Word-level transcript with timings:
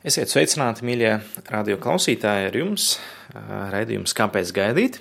Esiet 0.00 0.30
sveicināti, 0.32 0.80
mīļie 0.88 1.10
radio 1.52 1.74
klausītāji, 1.76 2.46
ar 2.48 2.54
jums 2.56 2.84
raidījums 3.68 4.14
Kāpēc 4.16 4.48
gaidīt? 4.56 4.94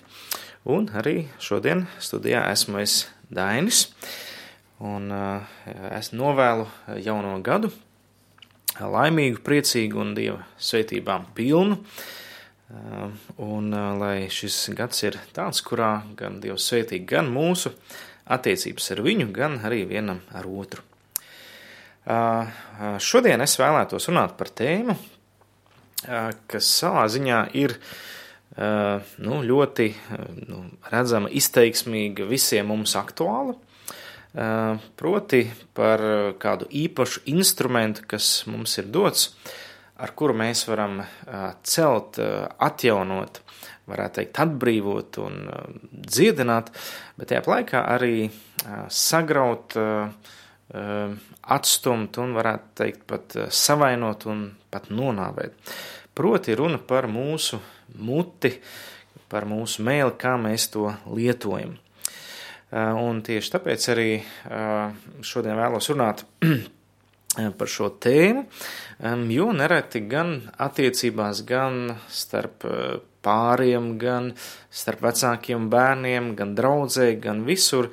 Un 0.67 0.89
arī 0.91 1.29
šodien 1.39 1.85
studijā 2.03 2.41
esmu 2.51 2.81
es 2.81 3.05
Dainis, 3.31 3.93
un 4.83 5.07
es 5.95 6.11
novēlu 6.11 6.67
jauno 6.99 7.37
gadu 7.39 7.71
laimīgu, 8.75 9.39
priecīgu 9.39 10.03
un 10.03 10.11
Dieva 10.19 10.43
svētībām 10.59 11.31
pilnu. 11.31 11.79
Un 13.39 13.71
lai 14.03 14.27
šis 14.27 14.65
gads 14.75 15.07
ir 15.07 15.15
tāds, 15.31 15.63
kurā 15.63 15.93
gan 16.19 16.41
Dievs 16.43 16.67
svētī 16.67 16.99
gan 17.07 17.31
mūsu 17.31 17.71
attiecības 18.27 18.91
ar 18.97 19.05
viņu, 19.07 19.31
gan 19.31 19.61
arī 19.63 19.85
vienam 19.95 20.19
ar 20.35 20.51
otru. 20.51 20.88
Šodien 22.07 23.43
es 23.43 23.57
vēlētos 23.59 24.07
runāt 24.09 24.35
par 24.39 24.49
tēmu, 24.55 24.95
kas 26.49 26.69
savā 26.79 27.05
ziņā 27.11 27.41
ir 27.59 27.75
nu, 28.57 29.41
ļoti 29.45 29.89
nu, 30.47 30.63
redzama, 30.91 31.29
izteiksmīga, 31.29 32.27
visiem 32.29 32.71
mums 32.71 32.95
aktuāla. 32.99 33.57
Proti 34.99 35.43
par 35.77 36.03
kādu 36.41 36.69
īpašu 36.69 37.25
instrumentu, 37.33 38.05
kas 38.07 38.31
mums 38.47 38.77
ir 38.79 38.89
dots, 38.93 39.33
ar 39.99 40.13
kuru 40.15 40.37
mēs 40.39 40.63
varam 40.69 41.01
celt, 41.67 42.19
atjaunot, 42.57 43.41
varētu 43.89 44.21
teikt, 44.21 44.41
atbrīvot 44.45 45.21
un 45.25 45.39
dziedināt, 45.91 46.69
bet 47.17 47.33
tajā 47.33 47.45
laikā 47.49 47.85
arī 47.89 48.29
sagraut 48.93 49.73
uh, 49.81 50.35
atstumt 50.69 52.19
un, 52.21 52.33
varētu 52.37 52.73
teikt, 52.77 53.03
pat 53.09 53.37
eh, 53.37 53.49
savainot 53.49 54.25
un 54.29 54.45
pat 54.69 54.89
nonāvēt. 54.93 55.55
Proti 56.13 56.55
runa 56.57 56.77
par 56.77 57.07
mūsu 57.09 57.59
muti, 57.97 58.51
par 59.31 59.47
mūsu 59.49 59.85
mēli, 59.85 60.13
kā 60.19 60.35
mēs 60.41 60.67
to 60.73 60.89
lietojam. 61.09 61.77
Ehm, 62.69 62.99
un 63.01 63.21
tieši 63.25 63.55
tāpēc 63.55 63.87
arī 63.93 64.11
ehm, 64.19 64.99
šodien 65.25 65.57
vēlos 65.57 65.89
runāt 65.89 66.25
par 67.59 67.69
šo 67.69 67.91
tēmu, 68.01 68.45
jo 69.31 69.51
nereti 69.55 70.01
gan 70.09 70.35
attiecībās, 70.59 71.43
gan 71.49 71.95
starp 72.13 72.65
eh, 72.69 72.99
pāriem, 73.25 73.93
gan 74.01 74.31
starp 74.71 75.03
vecākiem 75.07 75.69
bērniem, 75.71 76.33
gan 76.37 76.55
draudzē, 76.57 77.11
gan 77.21 77.43
visur 77.47 77.89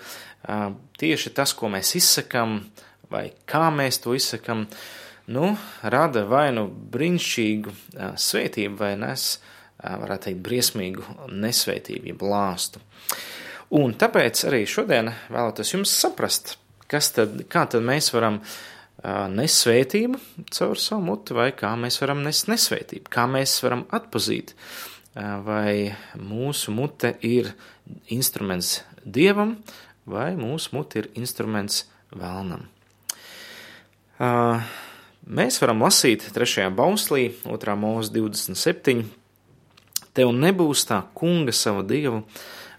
tieši 1.00 1.32
tas, 1.36 1.54
ko 1.56 1.70
mēs 1.72 1.94
izsakām, 1.98 2.60
vai 3.10 3.30
kā 3.48 3.68
mēs 3.74 4.00
to 4.04 4.14
izsakām, 4.16 4.66
nu, 5.32 5.50
rada 5.82 6.24
vai 6.30 6.48
nu 6.54 6.66
brīnišķīgu 6.68 7.74
svētību, 8.22 8.78
vai 8.80 8.94
nes, 9.00 9.28
varētu 9.82 10.28
teikt, 10.28 10.44
briesmīgu 10.46 11.18
nesvētību, 11.32 12.12
jeb 12.12 12.24
lāstu. 12.26 12.82
Un 13.76 13.96
tāpēc 13.98 14.44
arī 14.46 14.62
šodien 14.70 15.10
vēlētos 15.32 15.74
jums 15.74 15.92
saprast, 15.92 16.54
kas 16.90 17.10
tad, 17.16 17.40
kā 17.50 17.66
tad 17.70 17.82
mēs 17.86 18.12
varam 18.14 18.40
nest 19.34 19.64
svētību 19.64 20.20
caur 20.54 20.78
savu 20.80 21.04
muti, 21.10 21.34
vai 21.36 21.50
kā 21.54 21.72
mēs 21.78 21.98
varam 22.00 22.22
nest 22.24 22.48
nesvētību, 22.50 23.10
kā 23.12 23.26
mēs 23.30 23.58
varam 23.64 23.84
atpazīt, 23.94 24.54
vai 25.16 25.92
mūsu 26.18 26.74
mute 26.74 27.14
ir 27.26 27.52
instruments 28.14 28.80
dievam, 29.04 29.56
vai 30.06 30.32
mūsu 30.38 30.74
muti 30.76 31.02
ir 31.02 31.10
instruments 31.18 31.84
vēlnam. 32.14 32.66
Mēs 35.26 35.58
varam 35.60 35.82
lasīt 35.82 36.28
3. 36.32 36.68
bauslī, 36.74 37.28
2. 37.44 37.76
mūzika 37.76 38.14
27. 38.20 39.04
Tev 40.16 40.32
nebūs 40.32 40.86
tā 40.88 41.02
kunga 41.18 41.52
savu 41.52 41.82
dievu 41.84 42.22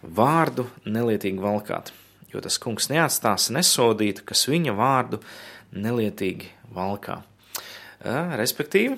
vārdu 0.01 0.65
nelietīgi 0.87 1.43
valkāt, 1.43 1.91
jo 2.31 2.41
tas 2.41 2.57
kungs 2.61 2.89
neatstās 2.89 3.51
nesodītu, 3.53 4.23
kas 4.25 4.47
viņa 4.49 4.73
vārdu 4.77 5.19
nelietīgi 5.75 6.49
valkā. 6.73 7.21
Respektīvi, 8.39 8.97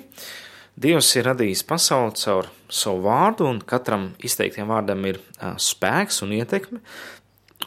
Dievs 0.80 1.10
ir 1.18 1.26
radījis 1.26 1.60
pasauli 1.68 2.14
caur 2.16 2.46
savu 2.72 3.02
vārdu, 3.04 3.44
un 3.50 3.58
katram 3.60 4.14
izteiktiem 4.24 4.70
vārdam 4.70 5.02
ir 5.10 5.18
spēks 5.60 6.22
un 6.24 6.32
ietekme, 6.38 6.78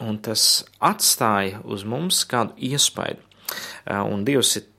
un 0.01 0.17
tas 0.23 0.63
atstāja 0.81 1.61
uz 1.63 1.83
mums 1.85 2.23
kādu 2.29 2.55
iespaidu. 2.71 3.21
Un 3.85 4.23
Dievs 4.25 4.55
ir 4.57 4.69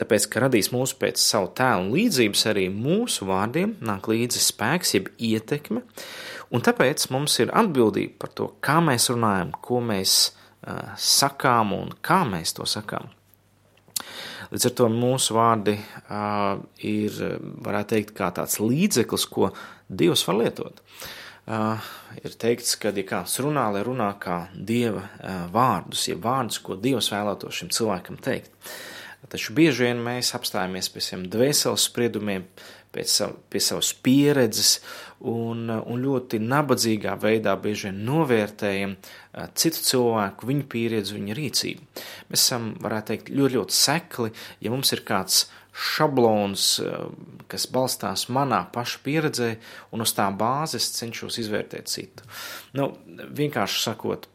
tāpēc, 0.00 0.26
ka 0.32 0.42
radīs 0.46 0.70
mūsu 0.74 0.98
pēc 1.00 1.20
savu 1.20 1.50
tēlu 1.56 1.86
un 1.86 1.92
līdzības, 1.94 2.46
arī 2.50 2.66
mūsu 2.72 3.28
vārdiem 3.28 3.76
nāk 3.84 4.08
līdzi 4.10 4.42
spēks, 4.42 4.94
jeb 4.96 5.10
ietekme, 5.16 5.84
un 6.50 6.64
tāpēc 6.66 7.06
mums 7.14 7.38
ir 7.42 7.52
atbildība 7.56 8.18
par 8.24 8.34
to, 8.36 8.50
kā 8.64 8.80
mēs 8.84 9.10
runājam, 9.12 9.52
ko 9.60 9.80
mēs 9.84 10.18
uh, 10.30 10.92
sakām 10.96 11.74
un 11.76 11.94
kā 12.04 12.22
mēs 12.28 12.56
to 12.56 12.68
sakām. 12.68 13.12
Līdz 14.50 14.66
ar 14.66 14.72
to 14.80 14.88
mūsu 14.90 15.36
vārdi 15.36 15.76
uh, 15.76 16.58
ir, 16.82 17.16
varētu 17.62 17.94
teikt, 17.94 18.16
kā 18.16 18.32
tāds 18.34 18.58
līdzeklis, 18.62 19.28
ko 19.30 19.52
Dievs 19.90 20.24
var 20.26 20.40
lietot. 20.40 20.80
Uh, 20.80 21.08
Uh, 21.48 21.80
ir 22.20 22.34
teikts, 22.38 22.76
ka, 22.78 22.92
ja 22.94 23.02
kāds 23.06 23.38
runā, 23.42 23.64
lai 23.72 23.80
runā 23.86 24.10
kā 24.20 24.42
dieva 24.54 25.06
uh, 25.06 25.46
vārdus, 25.50 26.04
ja 26.10 26.18
vārdus, 26.20 26.60
ko 26.62 26.76
dievs 26.76 27.08
vēlētos 27.10 27.62
šim 27.62 27.70
cilvēkam 27.74 28.20
teikt. 28.22 28.52
Taču 29.30 29.54
bieži 29.56 29.86
vien 29.86 30.02
mēs 30.04 30.34
apstājamies 30.36 30.90
pie 30.92 31.02
saviem 31.04 31.24
dvēseles 31.32 31.86
spriedumiem, 31.88 32.44
sav, 33.08 33.34
pie 33.52 33.60
savas 33.62 33.92
pieredzes 34.04 34.76
un, 35.30 35.68
un 35.70 36.04
ļoti 36.04 36.40
nabadzīgā 36.44 37.16
veidā 37.22 37.54
bieži 37.62 37.88
vien 37.88 38.00
novērtējam 38.08 38.94
uh, 38.98 39.48
citu 39.56 39.84
cilvēku, 39.88 40.48
viņu 40.50 40.68
pieredzi, 40.70 41.16
viņa 41.16 41.38
rīcību. 41.40 42.04
Mēs 42.30 42.44
esam, 42.44 42.74
varētu 42.84 43.14
teikt, 43.14 43.32
ļoti, 43.32 43.58
ļoti 43.58 43.80
sekli, 43.80 44.34
ja 44.60 44.74
mums 44.76 44.92
ir 44.92 45.04
kāds 45.08 45.46
šablons, 45.80 46.64
eh, 46.84 47.04
kas 47.48 47.66
balstās 47.72 48.26
manā 48.28 48.64
paša 48.72 49.00
pieredzē, 49.04 49.50
un 49.92 50.04
uz 50.04 50.12
tā 50.16 50.28
bāzes 50.36 50.90
cenšos 50.98 51.38
izvērtēt 51.42 51.88
citu. 51.88 52.26
Nu, 52.76 52.92
vienkārši 53.08 53.84
sakot, 53.86 54.28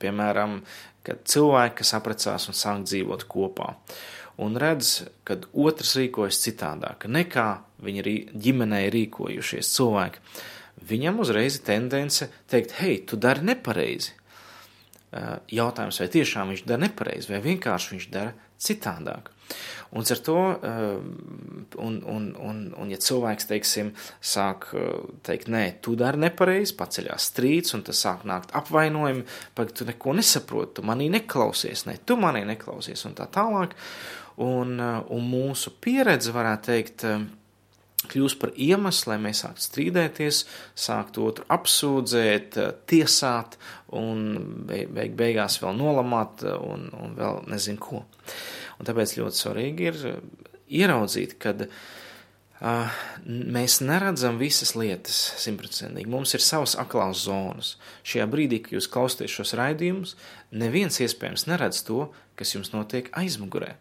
piemēram, 0.00 0.60
kad 1.06 1.24
cilvēki, 1.24 1.78
kas 1.82 1.94
apprecās 1.98 2.48
un 2.48 2.54
sāk 2.54 2.84
dzīvot 2.86 3.26
kopā, 3.30 3.74
un 4.42 4.56
redz, 4.56 5.08
ka 5.24 5.38
otrs 5.54 5.96
rīkojas 5.96 6.42
citādāk 6.44 7.08
nekā 7.08 7.48
viņi 7.82 8.02
arī 8.02 8.16
ģimenē 8.32 8.86
rīkojušies 8.92 9.72
cilvēki, 9.76 10.22
viņam 10.88 11.20
uzreiz 11.24 11.58
ir 11.58 11.66
tendence 11.66 12.28
teikt, 12.50 12.76
hei, 12.80 13.00
tu 13.06 13.16
dari 13.16 13.44
nepareizi. 13.46 14.12
Eh, 15.16 15.38
jautājums, 15.56 16.00
vai 16.02 16.08
tiešām 16.12 16.50
viņš 16.52 16.66
dara 16.66 16.82
nepareizi, 16.82 17.30
vai 17.30 17.40
vienkārši 17.44 17.94
viņš 17.94 18.06
dara 18.12 18.34
citādāk. 18.58 19.30
Un 19.96 20.04
ar 20.10 20.18
to, 20.20 20.40
eh, 20.62 20.98
un, 21.76 21.94
un, 22.04 22.24
un, 22.48 22.58
un 22.76 22.90
ja 22.92 22.98
cilvēks, 23.00 23.48
teiksim, 23.48 23.94
sāk 24.20 24.68
eh, 24.76 24.90
teikt, 25.24 25.48
nē, 25.52 25.64
tu 25.84 25.94
dari 25.96 26.20
nepareizi, 26.20 26.74
paceļās 26.76 27.30
strīds, 27.30 27.72
un 27.78 27.84
tas 27.86 28.02
sāk 28.04 28.26
nākt 28.28 28.52
apvainojumi, 28.58 29.24
pag 29.56 29.72
tu 29.72 29.88
neko 29.88 30.18
nesaproti, 30.18 30.76
tu 30.78 30.84
manī 30.86 31.08
neklausies, 31.14 31.86
ne, 31.88 31.96
tu 32.04 32.18
manī 32.20 32.44
neklausies, 32.48 33.06
un 33.08 33.16
tā 33.16 33.28
tālāk. 33.32 33.72
Un, 34.44 34.76
eh, 34.76 35.00
un 35.16 35.30
mūsu 35.32 35.72
pieredze, 35.80 36.34
varētu 36.36 36.72
teikt, 36.72 37.08
kļūst 38.04 38.38
par 38.40 38.52
iemeslu, 38.60 39.12
lai 39.12 39.18
mēs 39.24 39.42
sāktu 39.44 39.64
strīdēties, 39.64 40.42
sāktu 40.78 41.26
otru 41.30 41.46
apsūdzēt, 41.56 42.58
tiesāt 42.90 43.56
un 43.96 44.26
beig 44.68 45.16
beigās 45.18 45.60
vēl 45.62 45.76
nolamāt 45.78 46.44
un, 46.56 46.88
un 46.92 47.16
vēl 47.18 47.44
nezinu 47.50 47.82
ko. 47.82 48.02
Un 48.76 48.88
tāpēc 48.88 49.16
ļoti 49.18 49.40
svarīgi 49.40 49.88
ir 49.88 50.02
uh, 50.10 50.18
ieraudzīt, 50.76 51.36
ka 51.40 51.54
uh, 51.56 52.98
mēs 53.26 53.78
neredzam 53.84 54.36
visas 54.40 54.74
lietas 54.76 55.16
simtprocentīgi. 55.40 56.10
Mums 56.12 56.36
ir 56.36 56.44
savas 56.44 56.76
aklās 56.80 57.24
zonas. 57.24 57.74
Šajā 58.06 58.28
brīdī, 58.30 58.60
kad 58.64 58.76
jūs 58.76 58.90
klausāties 58.92 59.32
šos 59.32 59.56
raidījumus, 59.58 60.14
neviens 60.52 61.00
iespējams 61.00 61.48
neredz 61.48 61.82
to, 61.88 62.10
kas 62.36 62.54
jums 62.54 62.74
notiek 62.76 63.08
aizmugurē. 63.16 63.74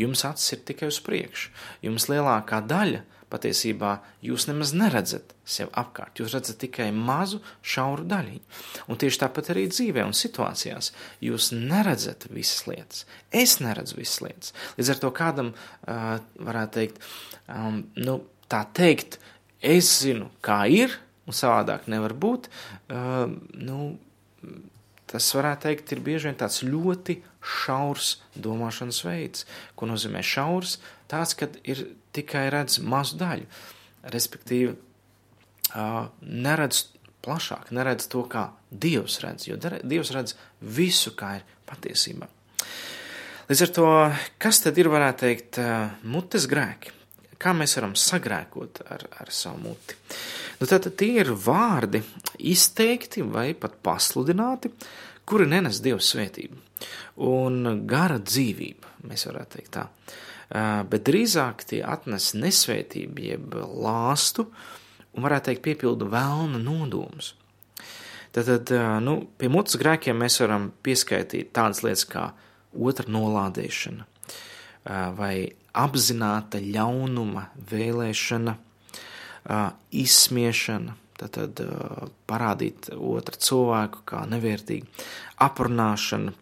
Jums 0.00 0.24
acis 0.24 0.54
ir 0.54 0.64
tikai 0.64 0.88
uz 0.88 1.00
priekšu. 1.04 1.50
Jums 1.84 2.06
lielākā 2.08 2.62
daļa 2.64 3.02
patiesībā 3.30 3.96
jūs 4.24 4.46
nemaz 4.48 4.72
neredzat 4.76 5.34
sev 5.46 5.70
apkārt. 5.78 6.20
Jūs 6.20 6.34
redzat 6.36 6.60
tikai 6.62 6.90
mazu, 6.94 7.40
šauru 7.62 8.06
daļiņu. 8.10 8.42
Un 8.90 9.00
tieši 9.00 9.22
tāpat 9.22 9.52
arī 9.54 9.66
dzīvē 9.70 10.04
un 10.06 10.16
situācijās 10.16 10.92
jūs 11.24 11.50
neredzat 11.54 12.28
visas 12.34 12.66
lietas. 12.68 13.04
Es 13.30 13.58
neredzu 13.62 14.00
visas 14.00 14.20
lietas. 14.24 14.54
Līdz 14.78 14.94
ar 14.94 15.02
to 15.04 15.12
kādam 15.16 15.52
uh, 15.54 16.16
varētu 16.42 16.76
teikt, 16.78 17.00
um, 17.46 17.84
nu, 17.98 18.20
tā 18.50 18.64
teikt, 18.76 19.20
es 19.60 19.90
zinu, 20.02 20.30
kā 20.44 20.64
ir, 20.70 20.98
un 21.28 21.36
savādāk 21.36 21.86
nevar 21.90 22.16
būt. 22.18 22.50
Uh, 22.90 23.30
nu, 23.54 23.94
tas 25.10 25.26
varētu 25.36 25.68
teikt, 25.68 25.94
ir 25.94 26.02
bieži 26.06 26.30
vien 26.30 26.38
tāds 26.38 26.62
ļoti 26.66 27.20
šaurs 27.40 28.16
domāšanas 28.34 29.00
veids. 29.06 29.46
Ko 29.78 29.88
nozīmē 29.90 30.22
šaurs? 30.26 30.78
Tāds, 31.10 31.34
kad 31.38 31.56
ir 31.64 31.86
tikai 32.16 32.46
redz 32.52 32.78
mazu 32.82 33.18
daļu. 33.20 33.46
Respektīvi, 34.10 34.74
neredz 36.20 36.84
plašāk, 37.24 37.70
neredz 37.76 38.08
to, 38.10 38.24
kā 38.30 38.48
Dievs 38.70 39.18
redz, 39.24 39.48
jo 39.48 39.58
Dievs 39.60 40.12
redz 40.14 40.36
visu, 40.60 41.12
kā 41.18 41.36
ir 41.40 41.44
patiesībā. 41.68 42.28
Līdz 43.50 43.62
ar 43.66 43.74
to, 43.74 43.90
kas 44.40 44.62
tad 44.62 44.78
ir, 44.78 44.88
varētu 44.92 45.26
teikt, 45.26 45.60
mutes 46.06 46.46
grēki? 46.50 46.94
Kā 47.40 47.54
mēs 47.56 47.74
varam 47.78 47.96
sagrēkot 47.96 48.82
ar, 48.92 49.06
ar 49.24 49.30
savu 49.32 49.62
muti? 49.64 49.96
Nu, 50.60 50.68
tad 50.68 50.86
tie 51.00 51.22
ir 51.22 51.32
vārdi 51.32 52.02
izteikti 52.52 53.24
vai 53.24 53.50
pat 53.58 53.78
pasludināti, 53.84 54.70
kuri 55.24 55.48
nenes 55.48 55.80
Dieva 55.82 56.02
svētību 56.04 56.68
un 57.26 57.84
gara 57.88 58.18
dzīvību, 58.20 58.94
mēs 59.08 59.26
varētu 59.28 59.56
teikt 59.56 59.72
tā. 59.76 59.86
Bet 60.50 61.06
drīzāk 61.06 61.62
tie 61.70 61.80
atnes 61.86 62.32
nesvētību, 62.34 63.22
jeb 63.22 63.54
lāstu, 63.54 64.48
un 65.14 65.26
varētu 65.26 65.50
teikt 65.50 65.62
piepildu 65.66 66.08
vēlna 66.10 66.58
nodomus. 66.62 67.34
Tad, 68.34 68.70
nu, 69.02 69.16
pie 69.38 69.50
mutes 69.50 69.78
grēkiem 69.78 70.18
mēs 70.22 70.38
varam 70.42 70.70
pieskaitīt 70.86 71.50
tādas 71.54 71.82
lietas 71.86 72.06
kā 72.10 72.28
otra 72.78 73.10
nolādēšana 73.10 74.06
vai 75.16 75.50
apzināta 75.76 76.60
ļaunuma 76.62 77.46
vēlēšana, 77.70 78.56
izsmiešana, 79.96 80.94
tad 81.20 81.62
parādīt 82.30 82.90
otru 82.96 83.40
cilvēku 83.48 84.04
kā 84.08 84.24
nevērtīgu, 84.30 84.88
aprunāšana. 85.46 86.34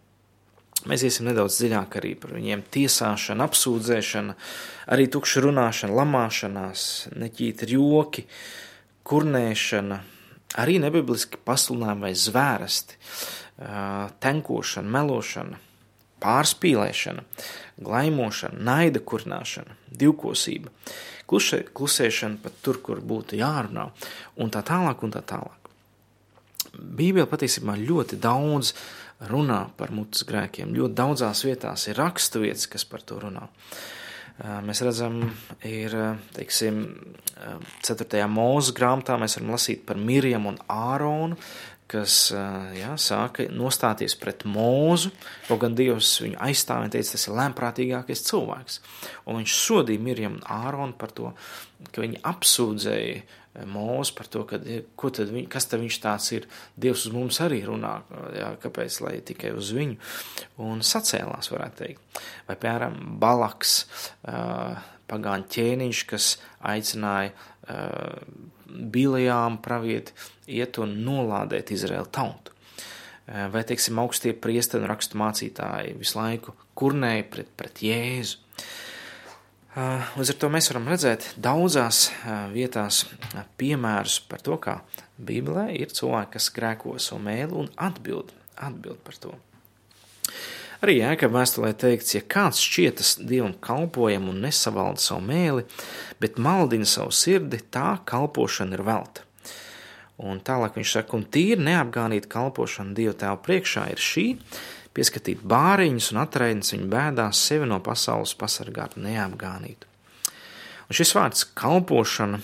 Mēs 0.87 1.03
iesim 1.03 1.27
nedaudz 1.27 1.57
dziļāk 1.59 1.97
arī 1.99 2.13
par 2.15 2.31
viņiem 2.37 2.61
tiesāšanu, 2.71 3.43
apsūdzēšanu, 3.43 4.35
arī 4.95 5.09
tukšu 5.11 5.43
runāšanu, 5.43 5.97
lamāšanās, 5.97 6.83
neķīti 7.19 7.67
joki, 7.73 8.23
kurnēšana, 9.09 9.97
arī 10.63 10.77
nebibliski 10.79 11.41
pasludinājumi 11.43 12.05
vai 12.07 12.13
zvērsti, 12.15 12.99
tenkošana, 14.23 14.93
melošana, 14.95 15.59
pārspīlēšana, 16.23 17.25
glaimošana, 17.83 18.63
naida 18.71 19.03
kurināšana, 19.03 19.75
divkosība, 19.99 20.71
klusē, 21.27 21.65
klusēšana 21.75 22.39
pat 22.43 22.55
tur, 22.63 22.79
kur 22.83 23.03
būtu 23.03 23.39
jārunā, 23.39 23.89
un 24.39 24.55
tā 24.55 24.63
tālāk, 24.67 25.03
un 25.03 25.15
tā 25.15 25.25
tālāk. 25.27 25.55
Bībele 26.79 27.27
patiesībā 27.27 27.75
ļoti 27.79 28.19
daudz 28.21 28.73
runā 29.27 29.65
par 29.77 29.91
mutes 29.95 30.23
grēkiem, 30.27 30.71
ļoti 30.75 30.95
daudzās 30.95 31.43
vietās 31.47 31.87
ir 31.89 31.99
raksturvietas, 31.99 32.69
kas 32.71 32.85
par 32.87 33.03
to 33.03 33.19
runā. 33.19 33.47
Mēs 34.63 34.79
redzam, 34.87 35.17
ir, 35.67 35.91
teiksim, 36.31 36.85
4. 37.83 38.21
mūža 38.31 38.75
grāmatā 38.77 39.17
mēs 39.19 39.35
varam 39.35 39.51
lasīt 39.51 39.83
par 39.87 39.99
Mirjam 39.99 40.47
un 40.47 40.61
Āronu, 40.71 41.35
kas 41.89 42.29
jā, 42.77 42.93
sāka 43.01 43.47
nostāties 43.51 44.15
pret 44.21 44.45
mūzu, 44.47 45.11
kaut 45.49 45.59
gan 45.65 45.75
Dievs 45.75 46.13
viņu 46.23 46.39
aizstāvēja 46.45 46.87
un 46.87 46.93
teica, 46.93 47.11
tas 47.15 47.27
ir 47.27 47.35
lēmprātīgākais 47.41 48.23
cilvēks. 48.29 48.79
Un 49.25 49.41
viņš 49.41 49.57
sodīja 49.57 50.05
Mirjam 50.05 50.37
un 50.37 50.47
Āronu 50.53 50.95
par 51.01 51.11
to, 51.17 51.33
ka 51.89 52.05
viņi 52.05 52.21
apsūdzēja 52.29 53.19
mūzu 53.69 54.15
par 54.17 54.29
to, 54.31 54.43
ka, 54.47 54.59
tad 54.61 55.31
viņ, 55.33 55.47
kas 55.51 55.67
tad 55.69 55.81
viņš 55.81 55.99
tāds 56.03 56.27
ir. 56.35 56.45
Dievs 56.79 57.07
uz 57.09 57.15
mums 57.15 57.39
arī 57.43 57.61
runā, 57.67 57.95
jā, 58.35 58.51
kāpēc, 58.63 58.99
lai 59.05 59.15
tikai 59.25 59.53
uz 59.57 59.71
viņu. 59.75 59.97
Un 60.65 60.83
sacēlās, 60.85 61.51
varētu 61.53 61.81
teikt. 61.81 62.21
Vai, 62.47 62.55
piemēram, 62.55 62.99
Balaks, 63.21 63.81
pagāņu 65.09 65.49
ķēniņš, 65.55 66.03
kas 66.09 66.31
aicināja 66.69 67.33
Bilijām 68.69 69.57
pravieti 69.65 70.13
iet 70.59 70.77
un 70.81 70.93
nolādēt 71.05 71.73
Izraēlu 71.73 72.09
tautu. 72.13 72.53
Vai, 73.29 73.61
teiksim, 73.65 73.97
augstie 74.01 74.33
priesteri 74.33 74.85
un 74.85 74.89
rakstu 74.89 75.17
mācītāji 75.21 75.97
visu 75.99 76.17
laiku 76.17 76.55
kurnēja 76.77 77.25
pret, 77.29 77.49
pret 77.57 77.81
Jēzu. 77.85 78.39
Līdz 79.77 80.31
ar 80.33 80.37
to 80.41 80.47
mēs 80.49 80.71
varam 80.71 80.87
redzēt 80.89 81.27
daudzās 81.37 82.07
vietās 82.55 83.03
piemērus 83.61 84.17
par 84.29 84.41
to, 84.41 84.57
kā 84.57 84.79
Bībelē 85.21 85.67
ir 85.77 85.93
cilvēki, 85.93 86.33
kas 86.37 86.49
grēko 86.55 86.95
savu 86.97 87.21
mēlu 87.27 87.59
un 87.65 87.69
atbild, 87.77 88.33
atbild 88.57 88.97
par 89.05 89.19
to. 89.21 89.35
Arī 90.79 90.95
Jēkab 91.01 91.33
vēstulē 91.35 91.73
teikts, 91.75 92.15
ja 92.15 92.23
kāds 92.23 92.61
šķietas 92.63 93.17
Dievam 93.27 93.53
kalpojam 93.61 94.29
un 94.31 94.39
nesavalda 94.45 95.03
savu 95.03 95.25
mēli, 95.27 95.65
bet 96.23 96.39
maldina 96.39 96.87
savu 96.87 97.11
sirdi, 97.13 97.59
tā 97.69 97.97
kalpošana 98.07 98.77
ir 98.77 98.85
velta. 98.87 99.25
Un 100.19 100.39
tālāk 100.43 100.79
viņš 100.79 100.93
saka, 100.97 101.19
un 101.19 101.27
tīri 101.31 101.61
neapgānīt 101.67 102.25
kalpošana 102.31 102.95
Dieva 102.95 103.13
tēva 103.19 103.37
priekšā 103.43 103.85
ir 103.91 104.01
šī, 104.03 104.25
pieskatīt 104.97 105.43
bāriņus 105.47 106.11
un 106.13 106.23
atraidnes 106.23 106.73
viņu 106.73 106.89
bēdās, 106.91 107.43
sevi 107.49 107.69
no 107.69 107.79
pasaules 107.83 108.35
pasargāt 108.39 108.97
un 108.97 109.07
neapgānīt. 109.09 109.85
Un 110.89 110.97
šis 110.97 111.13
vārds 111.13 111.45
kalpošana 111.57 112.39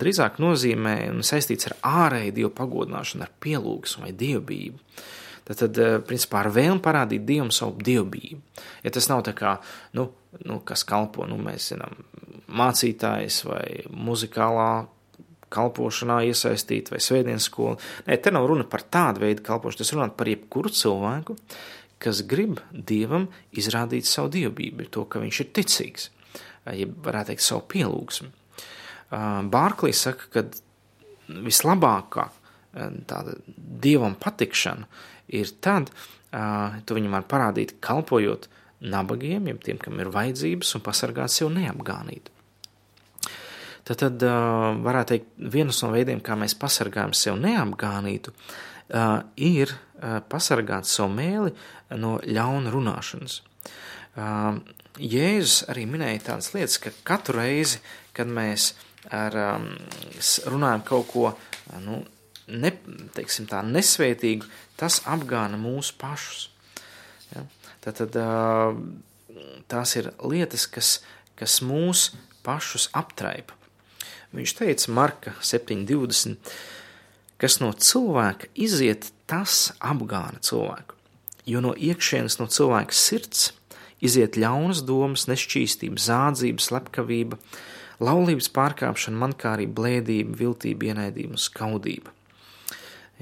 drīzāk 0.00 0.40
nozīmē 0.40 0.96
un 1.10 1.20
saistīts 1.26 1.68
ar 1.68 1.76
ārēju 2.06 2.32
dievu 2.38 2.52
pagodināšanu, 2.56 3.26
ar 3.26 3.34
pielūgsmu 3.44 4.06
vai 4.06 4.14
dievbijību. 4.16 4.80
Tad, 5.46 5.60
tad 5.60 5.78
principā, 6.08 6.40
ar 6.40 6.50
vēlmu 6.50 6.82
parādīt 6.82 7.22
Dievam 7.28 7.52
savu 7.54 7.76
dievbijību. 7.86 8.40
Ja 8.82 8.90
tas 8.90 9.06
nav 9.12 9.20
tā 9.28 9.36
kā, 9.36 9.52
nu, 9.94 10.08
nu 10.42 10.56
kas 10.66 10.82
kalpo, 10.88 11.28
nu, 11.30 11.36
mēs 11.38 11.68
zinām, 11.70 11.94
mācītājs 12.50 13.44
vai 13.46 13.66
muzikālā 13.92 14.70
kalpošanā 15.52 16.20
iesaistīt 16.26 16.90
vai 16.92 17.00
svētdienas 17.02 17.46
skolu. 17.50 17.76
Nē, 18.08 18.18
te 18.22 18.32
nav 18.34 18.48
runa 18.50 18.66
par 18.68 18.82
tādu 18.82 19.22
veidu 19.22 19.44
kalpošanu, 19.46 19.80
tas 19.82 19.92
runāt 19.94 20.16
par 20.18 20.30
jebkuru 20.30 20.72
cilvēku, 20.74 21.36
kas 22.02 22.22
grib 22.28 22.60
Dievam 22.72 23.28
izrādīt 23.56 24.08
savu 24.08 24.32
dievbību, 24.34 24.90
to, 24.92 25.06
ka 25.08 25.22
viņš 25.22 25.40
ir 25.44 25.52
ticīgs, 25.56 26.10
ja 26.66 26.88
varētu 27.06 27.32
teikt 27.32 27.46
savu 27.46 27.64
pielūgsmu. 27.72 28.28
Bārklīs 29.54 30.02
saka, 30.08 30.28
ka 30.34 30.44
vislabākā 31.46 32.28
tāda 33.08 33.38
Dievam 33.56 34.18
patikšana 34.20 34.84
ir 35.38 35.54
tad, 35.64 35.88
tu 36.84 36.98
viņam 36.98 37.16
var 37.16 37.24
parādīt, 37.30 37.78
kalpojot 37.80 38.50
nabagiem, 38.84 39.46
jeb 39.48 39.62
tiem, 39.64 39.78
kam 39.80 39.96
ir 40.02 40.10
vajadzības, 40.12 40.74
un 40.76 40.82
pasargāt 40.84 41.32
sev 41.32 41.48
neapgānīt. 41.54 42.28
Tad, 43.86 44.00
tad 44.02 44.22
varētu 44.82 45.12
teikt, 45.12 45.28
viens 45.54 45.78
no 45.84 45.92
veidiem, 45.94 46.22
kā 46.24 46.34
mēs 46.38 46.56
pasargājam 46.58 47.12
sev 47.14 47.36
neapgānītu, 47.38 48.32
ir 49.38 49.74
pasargāt 50.30 50.88
savu 50.90 51.12
mēli 51.14 51.52
no 52.02 52.16
ļauna 52.26 52.72
runāšanas. 52.74 53.36
Jēzus 54.96 55.60
arī 55.70 55.84
minēja 55.86 56.24
tādas 56.32 56.50
lietas, 56.56 56.80
ka 56.82 56.90
katru 57.06 57.38
reizi, 57.38 57.78
kad 58.16 58.26
mēs 58.26 58.72
ar, 59.12 59.36
runājam 60.50 60.84
kaut 60.86 61.10
ko 61.12 61.26
nu, 61.84 62.00
ne, 62.48 62.72
teiksim, 63.14 63.48
tā, 63.50 63.60
nesvētīgu, 63.66 64.48
tas 64.80 65.02
apgāna 65.06 65.60
mūsu 65.60 65.94
pašus. 66.00 66.48
Ja? 67.34 67.44
Tad, 67.84 68.00
tad 68.00 68.18
tās 69.70 69.94
ir 70.00 70.10
lietas, 70.24 70.66
kas, 70.70 70.96
kas 71.38 71.60
mūs 71.62 72.08
pašus 72.46 72.88
aptraipa. 72.96 73.54
Viņš 74.36 74.52
teica, 74.58 74.92
Marka 74.92 75.32
7,20, 75.40 76.36
kas 77.40 77.58
no 77.62 77.70
cilvēka 77.72 78.50
iziet, 78.52 79.10
tas 79.28 79.70
apgāna 79.80 80.42
cilvēku. 80.44 80.96
Jo 81.46 81.62
no 81.64 81.72
iekšienes 81.72 82.40
no 82.40 82.48
cilvēka 82.50 82.94
sirds 82.96 83.52
iziet 84.04 84.36
ļaunas 84.36 84.82
domas, 84.84 85.24
nešķīstība, 85.30 86.00
zādzība, 86.02 86.62
slepkavība, 86.62 87.38
laulības 88.02 88.50
pārkāpšana, 88.52 89.22
mankārība, 89.22 89.76
blēdība, 89.78 90.36
viltība, 90.36 90.90
ienaidība 90.90 91.36
un 91.36 91.40
skaudība. 91.40 92.12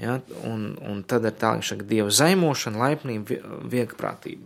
Ja, 0.01 0.17
un, 0.43 0.73
un 0.83 0.99
tad 1.07 1.23
ir 1.23 1.37
tā, 1.39 1.53
ka 1.63 1.87
dieva 1.87 2.11
zaimošana, 2.11 2.81
laipnība, 2.81 3.39
viegprātība. 3.71 4.43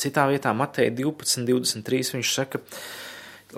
Citā 0.00 0.24
vietā, 0.26 0.50
Mateja 0.56 0.90
12, 0.98 1.44
23, 1.46 2.16
viņš 2.16 2.32
saka, 2.34 2.58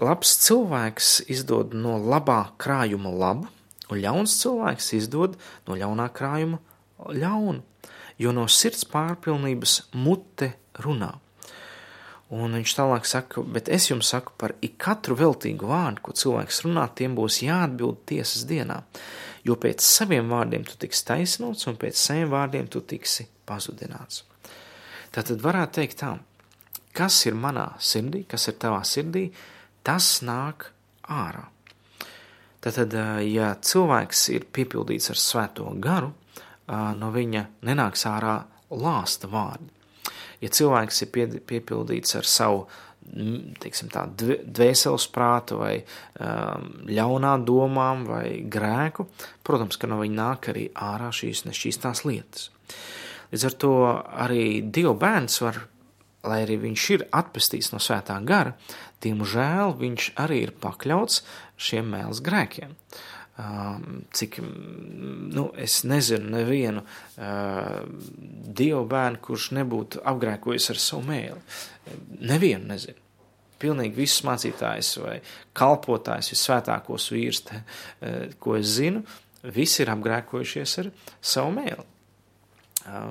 labs 0.00 0.36
cilvēks 0.44 1.16
izdod 1.32 1.74
no 1.76 1.98
labā 2.02 2.40
krājuma 2.60 3.12
labu, 3.14 3.50
un 3.90 4.00
ļauns 4.00 4.38
cilvēks 4.42 4.92
izdod 4.98 5.36
no 5.68 5.76
ļaunā 5.78 6.08
krājuma 6.14 6.60
ļaunu, 7.12 7.60
jo 8.18 8.32
no 8.32 8.46
sirds 8.48 8.86
pārpilnības 8.88 9.82
mute 9.98 10.54
runā. 10.84 11.12
Un 12.34 12.56
viņš 12.56 12.72
tālāk 12.74 13.04
saka, 13.06 13.44
bet 13.46 13.68
es 13.70 13.90
jums 13.90 14.08
saku 14.10 14.32
par 14.40 14.56
ikonu 14.64 15.14
veltīgu 15.18 15.68
vārdu, 15.68 16.02
ko 16.02 16.14
cilvēks 16.16 16.64
runā, 16.64 16.88
tiem 16.96 17.14
būs 17.14 17.42
jāatbild 17.44 18.00
tiesas 18.08 18.48
dienā 18.48 18.80
jo 19.44 19.56
pēc 19.60 19.84
saviem 19.84 20.30
vārdiem 20.32 20.64
tu 20.66 20.76
tiksi 20.80 21.04
taisnots, 21.08 21.66
un 21.68 21.76
pēc 21.80 21.98
saviem 22.00 22.30
vārdiem 22.32 22.68
tu 22.70 22.80
tiksi 22.80 23.26
pazudināts. 23.46 24.24
Tad 25.14 25.30
varētu 25.40 25.78
teikt 25.78 26.00
tā, 26.00 26.14
kas 26.96 27.20
ir 27.28 27.36
manā 27.38 27.68
sirdī, 27.78 28.24
kas 28.28 28.48
ir 28.50 28.58
tavā 28.60 28.80
sirdī, 28.88 29.28
tas 29.84 30.08
nāk 30.24 30.70
ārā. 31.10 31.44
Tātad, 32.64 32.96
ja 33.28 33.52
cilvēks 33.60 34.28
ir 34.32 34.46
piepildīts 34.48 35.10
ar 35.12 35.20
svēto 35.20 35.68
garu, 35.84 36.14
no 36.96 37.10
viņa 37.12 37.44
nenāks 37.68 38.06
ārā 38.08 38.38
lāsta 38.72 39.28
vārdi. 39.28 39.68
Ja 40.40 40.48
cilvēks 40.52 41.04
ir 41.04 41.10
pie, 41.12 41.26
piepildīts 41.44 42.16
ar 42.16 42.28
savu 42.28 42.64
teiksim, 43.60 43.90
tā, 43.92 44.06
dvēseles 44.16 45.06
prātu 45.12 45.58
vai 45.60 45.74
um, 45.82 46.70
ļaunā 46.88 47.34
domām 47.44 48.06
vai 48.08 48.40
grēku, 48.50 49.06
protams, 49.44 49.78
ka 49.80 49.90
no 49.90 50.00
viņa 50.00 50.16
nāk 50.16 50.48
arī 50.54 50.66
ārā 50.72 51.10
šīs 51.14 51.44
nešķīstās 51.48 52.04
lietas. 52.08 52.48
Līdz 53.32 53.46
ar 53.48 53.56
to 53.60 53.74
arī 54.24 54.44
Dieva 54.64 54.94
bērns 54.98 55.40
var, 55.44 55.60
lai 56.24 56.40
arī 56.46 56.56
viņš 56.62 56.88
ir 56.96 57.06
atpestīts 57.12 57.72
no 57.74 57.80
svētā 57.82 58.16
gara, 58.24 58.54
diemžēl 59.04 59.74
viņš 59.80 60.10
arī 60.24 60.44
ir 60.46 60.54
pakļauts 60.62 61.22
šiem 61.60 61.92
mēles 61.94 62.22
grēkiem. 62.24 62.74
Cik, 64.14 64.36
nu, 65.34 65.48
es 65.58 65.80
nezinu 65.90 66.28
nevienu 66.36 66.84
uh, 66.84 67.80
dievu 68.60 68.84
bērnu, 68.90 69.18
kurš 69.24 69.48
nebūtu 69.58 70.04
apgrēkojis 70.06 70.68
ar 70.70 70.78
savu 70.78 71.02
mēli. 71.08 71.40
Nevienu 72.22 72.70
nezinu. 72.70 73.00
Pilnīgi 73.58 73.98
visus 73.98 74.22
mācītājus 74.26 74.92
vai 75.02 75.16
kalpotājus, 75.56 76.30
visvētākos 76.34 77.08
vīrus, 77.14 77.42
ko 78.42 78.54
es 78.58 78.76
zinu, 78.76 79.02
visi 79.54 79.82
ir 79.82 79.90
apgrēkojušies 79.94 80.78
ar 80.84 80.92
savu 81.18 81.56
mēli. 81.58 81.86
Uh, 82.84 83.10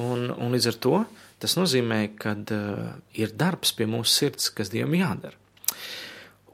un, 0.00 0.30
un 0.30 0.56
līdz 0.56 0.70
ar 0.72 0.80
to 0.86 0.96
tas 1.44 1.58
nozīmē, 1.58 2.00
ka 2.20 2.34
uh, 2.34 2.92
ir 3.20 3.34
darbs 3.36 3.74
pie 3.76 3.86
mūsu 3.90 4.12
sirds, 4.12 4.50
kas 4.56 4.72
Dievam 4.72 4.96
jādara. 4.96 5.36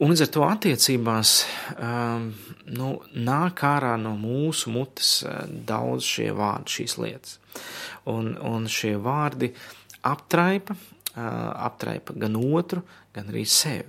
Un 0.00 0.14
līdz 0.14 0.22
ar 0.24 0.30
to 0.32 0.44
attiecībās 0.46 1.34
um, 1.76 2.30
nu, 2.72 2.88
nāk 3.20 3.60
ārā 3.68 3.98
no 4.00 4.14
mūsu 4.16 4.72
mutes 4.72 5.18
uh, 5.28 5.42
daudz 5.68 6.06
šie 6.08 6.30
vārdi, 6.36 6.72
šīs 6.78 6.96
lietas. 7.02 7.36
Un, 8.08 8.32
un 8.40 8.64
šie 8.70 8.94
vārdi 9.02 9.52
aptraipa, 10.08 10.76
uh, 10.76 11.28
aptraipa 11.68 12.16
gan 12.16 12.38
otru, 12.40 12.80
gan 13.12 13.28
arī 13.28 13.44
sevi. 13.44 13.84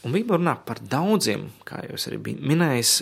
Un 0.00 0.16
Bībele 0.16 0.40
runā 0.40 0.56
par 0.64 0.80
daudziem, 0.80 1.50
kā 1.68 1.82
jau 1.84 1.98
es 2.00 2.08
arī 2.08 2.22
biju 2.30 2.50
minējis, 2.54 2.94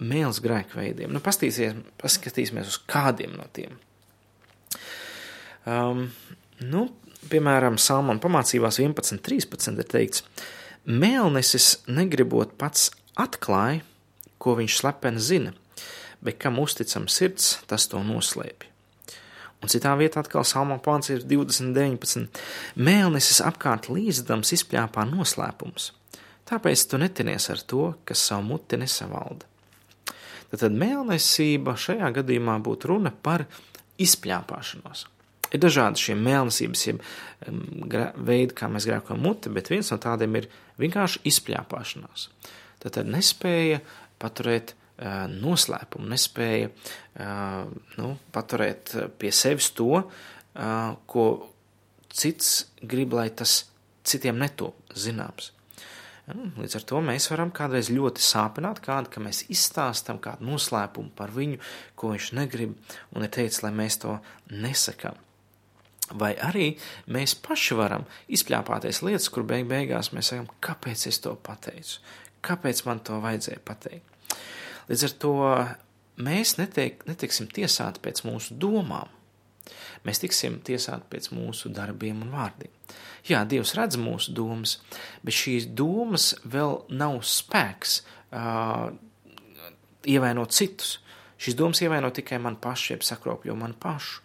mēls 0.00 0.40
grēku 0.40 0.80
veidiem. 0.80 1.12
Nu, 1.12 1.20
paskatīsimies 1.20 2.72
uz 2.72 2.80
kādiem 2.88 3.36
no 3.36 3.44
tiem. 3.52 3.76
Um, 5.68 6.06
nu, 6.64 6.86
piemēram, 7.28 7.76
Salmāna 7.80 8.22
pamācībās 8.22 8.80
11.13 8.80 9.80
ir 9.80 9.88
teikts, 9.90 10.24
Mēlnesis 10.88 11.82
negribot 11.92 12.54
pats 12.58 12.88
atklāja, 13.20 13.82
ko 14.40 14.54
viņš 14.56 14.78
slepeni 14.80 15.20
zina, 15.20 15.52
bet 16.24 16.38
kam 16.40 16.56
uzticam 16.62 17.04
sirds, 17.12 17.58
tas 17.68 17.84
to 17.92 18.00
noslēpj. 18.00 18.70
Un 19.60 19.68
citā 19.68 19.92
vietā 20.00 20.22
atkal 20.22 20.46
Salmā 20.48 20.78
pāns 20.80 21.12
ir 21.12 21.20
2019. 21.28 22.40
Mēlnesis 22.80 23.42
apkārt 23.44 23.90
līdzdams 23.92 24.54
izpļāpā 24.56 25.04
noslēpums, 25.10 25.90
tāpēc 26.48 26.86
tu 26.88 27.00
netinies 27.02 27.50
ar 27.52 27.60
to, 27.68 27.92
kas 28.08 28.24
savu 28.30 28.48
muti 28.54 28.80
nesavalda. 28.80 29.44
Tad 30.50 30.74
mēlnesība 30.74 31.76
šajā 31.78 32.08
gadījumā 32.16 32.56
būtu 32.64 32.90
runa 32.90 33.12
par 33.12 33.44
izpļāpāšanos. 34.00 35.04
Ir 35.50 35.62
dažādi 35.62 35.98
šie 35.98 36.16
mēlnesības 36.18 36.82
jeb, 36.86 37.00
veidi, 38.16 38.54
kā 38.56 38.68
mēs 38.70 38.86
grēkojam 38.88 39.22
muti, 39.24 39.52
bet 39.54 39.70
viens 39.72 39.90
no 39.90 39.98
tādiem 40.02 40.38
ir 40.38 40.48
vienkārši 40.80 41.24
izpļāpāšanās. 41.30 42.28
Tad, 42.80 43.00
nespēja 43.08 43.80
paturēt 44.20 44.74
uh, 44.74 45.26
noslēpumu, 45.32 46.08
nespēja 46.12 46.70
uh, 46.70 47.70
nu, 47.98 48.12
paturēt 48.34 48.94
pie 49.20 49.32
sevis 49.34 49.72
to, 49.76 50.04
uh, 50.04 50.92
ko 51.10 51.26
cits 52.10 52.70
grib, 52.82 53.16
lai 53.18 53.30
tas 53.34 53.64
citiem 54.06 54.38
netop 54.40 54.94
zināms. 54.96 55.52
Līdz 56.30 56.76
ar 56.78 56.84
to 56.86 57.00
mēs 57.02 57.26
varam 57.32 57.50
kādreiz 57.54 57.88
ļoti 57.90 58.22
sāpināt 58.22 58.78
kādu, 58.84 59.10
ka 59.10 59.22
mēs 59.22 59.42
izstāstam 59.50 60.20
kādu 60.22 60.46
noslēpumu 60.46 61.10
par 61.18 61.32
viņu, 61.34 61.58
ko 61.98 62.12
viņš 62.12 62.30
negrib, 62.38 62.76
un 63.16 63.26
ir 63.26 63.32
teicis, 63.34 63.64
lai 63.64 63.72
mēs 63.74 63.98
to 64.04 64.14
nesakām. 64.52 65.18
Vai 66.18 66.32
arī 66.42 66.72
mēs 67.12 67.36
paši 67.38 67.76
varam 67.78 68.06
izpļāpāties 68.32 69.02
lietas, 69.06 69.28
kur 69.30 69.44
beig 69.46 69.68
beigās 69.70 70.10
mēs 70.14 70.32
sakām, 70.32 70.48
kāpēc 70.64 71.06
es 71.10 71.20
to 71.22 71.36
pateicu, 71.46 72.00
kāpēc 72.46 72.82
man 72.88 73.02
to 73.06 73.20
vajadzēja 73.22 73.62
pateikt. 73.64 74.34
Līdz 74.90 75.06
ar 75.06 75.14
to 75.22 75.34
mēs 76.26 76.56
netiek, 76.58 77.04
netiksim 77.06 77.46
tiesāti 77.54 78.02
pēc 78.02 78.24
mūsu 78.26 78.56
domām, 78.58 79.12
mēs 80.06 80.22
tiksim 80.22 80.58
tiesāti 80.66 81.06
pēc 81.12 81.30
mūsu 81.36 81.70
darbiem 81.74 82.24
un 82.24 82.34
vārdiem. 82.34 82.72
Jā, 83.28 83.44
Dievs 83.46 83.76
redz 83.76 84.00
mūsu 84.00 84.34
domas, 84.34 84.78
bet 85.22 85.36
šīs 85.36 85.68
domas 85.76 86.32
vēl 86.42 86.80
nav 86.96 87.20
spēks 87.28 88.00
uh, 88.32 88.90
ievainot 90.08 90.56
citus. 90.56 90.98
Šīs 91.40 91.56
domas 91.56 91.80
ievaino 91.80 92.10
tikai 92.12 92.36
man 92.42 92.58
pašu, 92.60 92.92
jeb 92.94 93.04
sakropļo 93.06 93.54
man 93.56 93.72
pašu. 93.80 94.20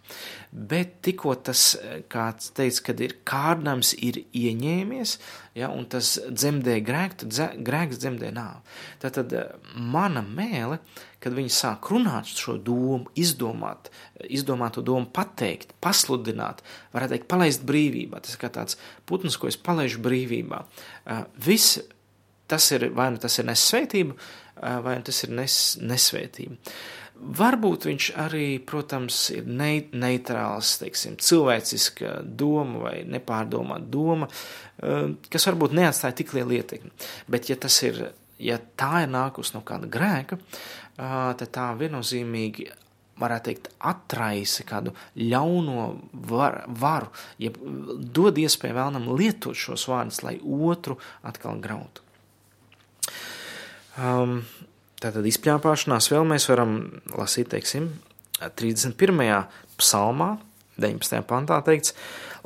Bet 0.52 0.98
tikko 1.06 1.32
tas, 1.48 1.62
kāds 2.12 2.50
teica, 2.56 2.82
kad 2.90 3.00
ir 3.00 3.14
kārdnams 3.28 3.94
ir 4.04 4.18
ieņēmies, 4.36 5.16
ja, 5.56 5.70
un 5.72 5.88
tas 5.88 6.16
dzemdē 6.28 6.76
grēku, 6.84 7.24
tad 7.24 7.56
grēks 7.64 8.02
dzemdē 8.02 8.34
nāvi. 8.36 8.76
Tātad 9.00 9.32
eh, 9.32 9.72
mana 9.80 10.20
mēle, 10.26 10.78
kad 11.24 11.32
viņi 11.36 11.52
sāk 11.56 11.88
runāt 11.92 12.28
šo 12.28 12.58
domu, 12.60 13.08
izdomāt, 13.18 13.88
izdomāto 14.28 14.84
domu 14.84 15.08
pateikt, 15.16 15.72
pasludināt, 15.82 16.60
varētu 16.92 17.16
teikt, 17.16 17.28
palaist 17.32 17.64
brīvībā. 17.68 18.20
Tas 18.20 18.36
ir 18.36 18.44
kā 18.44 18.52
tāds 18.52 18.76
putns, 19.08 19.40
ko 19.40 19.48
es 19.48 19.56
palaižu 19.56 20.04
brīvībā. 20.04 20.64
Eh, 21.06 21.24
viss 21.48 21.80
tas 22.46 22.68
ir, 22.76 22.90
vai 22.94 23.10
nu 23.14 23.22
tas 23.22 23.40
ir 23.40 23.48
nesvētība, 23.48 24.14
eh, 24.60 24.78
vai 24.84 24.98
nu 25.00 25.08
tas 25.08 25.24
ir 25.24 25.32
nes, 25.34 25.56
nesvētība. 25.82 26.60
Varbūt 27.16 27.86
viņš 27.88 28.06
arī, 28.20 28.58
protams, 28.60 29.18
ir 29.32 29.46
neitrāls, 29.48 30.74
teiksim, 30.82 31.16
cilvēciska 31.16 32.20
doma 32.22 32.82
vai 32.84 32.94
nepārdomāta 33.08 33.88
doma, 33.90 34.28
eh, 34.28 35.14
kas 35.32 35.48
varbūt 35.48 35.72
neatstāja 35.72 36.18
tik 36.20 36.34
lielu 36.36 36.58
ietekmi. 36.60 36.90
Bet, 37.28 37.48
ja 37.48 37.56
ir, 37.82 38.12
ja 38.38 38.58
tā 38.76 39.04
ir 39.04 39.08
nākus 39.08 39.54
no 39.54 39.62
kāda 39.62 39.88
grēka, 39.88 40.38
eh, 40.38 41.34
tad 41.40 41.48
tā 41.52 41.70
viennozīmīgi 41.78 42.70
varētu 43.16 43.44
teikt, 43.48 43.68
atraisa 43.80 44.64
kādu 44.68 44.92
ļauno 45.16 46.00
var, 46.12 46.64
varu, 46.68 47.08
ja 47.38 47.50
dod 47.50 48.36
iespēju 48.36 48.76
vēlnam 48.76 49.08
lietot 49.16 49.56
šos 49.56 49.86
vārdus, 49.88 50.22
lai 50.22 50.36
otru 50.42 50.98
atkal 51.22 51.60
grautu. 51.60 52.04
Um, 53.96 54.42
Tātad 54.96 55.26
izpļāpāšanās 55.28 56.08
vēl 56.08 56.24
mēs 56.24 56.46
varam 56.48 56.76
lasīt, 57.12 57.50
teiksim, 57.52 57.90
31. 58.40 59.44
psalmā, 59.76 60.30
19. 60.80 61.20
pantā 61.28 61.58
teikts, 61.64 61.92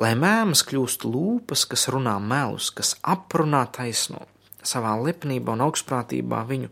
lai 0.02 0.12
mēmas 0.18 0.64
kļūst 0.66 1.06
lūpas, 1.06 1.64
kas 1.70 1.88
runā 1.94 2.16
melus, 2.22 2.70
kas 2.74 2.96
aprunā 3.06 3.64
taisno, 3.74 4.24
savā 4.66 4.96
lepnībā 4.98 5.54
un 5.54 5.64
augstprātībā 5.66 6.42
viņu 6.48 6.70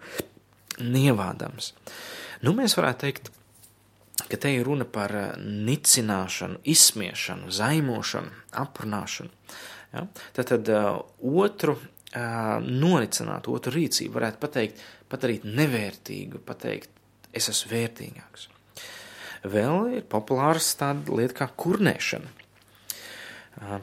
nievādams. 0.83 1.73
Nu, 2.43 2.55
mēs 2.59 2.75
varētu 2.79 3.05
teikt, 3.07 3.31
ka 4.29 4.39
te 4.39 4.53
ir 4.55 4.67
runa 4.67 4.87
par 4.87 5.15
nicināšanu, 5.43 6.59
izsmiešanu, 6.75 7.53
zaimošanu, 7.55 8.35
aprunāšanu. 8.63 9.31
Ja? 9.95 10.05
Tad, 10.35 10.51
tad 10.51 10.75
uh, 10.75 10.99
otru 11.23 11.79
noricināt 12.65 13.49
otru 13.53 13.73
rīcību, 13.75 14.15
varētu 14.15 14.41
pateikt, 14.41 14.81
padarīt 15.13 15.47
nevērtīgu, 15.49 16.43
pateikt, 16.47 16.91
es 17.37 17.49
esmu 17.53 17.73
vērtīgāks. 17.75 18.49
Vēl 19.49 19.99
ir 19.99 20.07
populārs 20.11 20.73
tāda 20.79 21.15
lieta 21.15 21.45
kā 21.45 21.49
kurnēšana. 21.63 22.35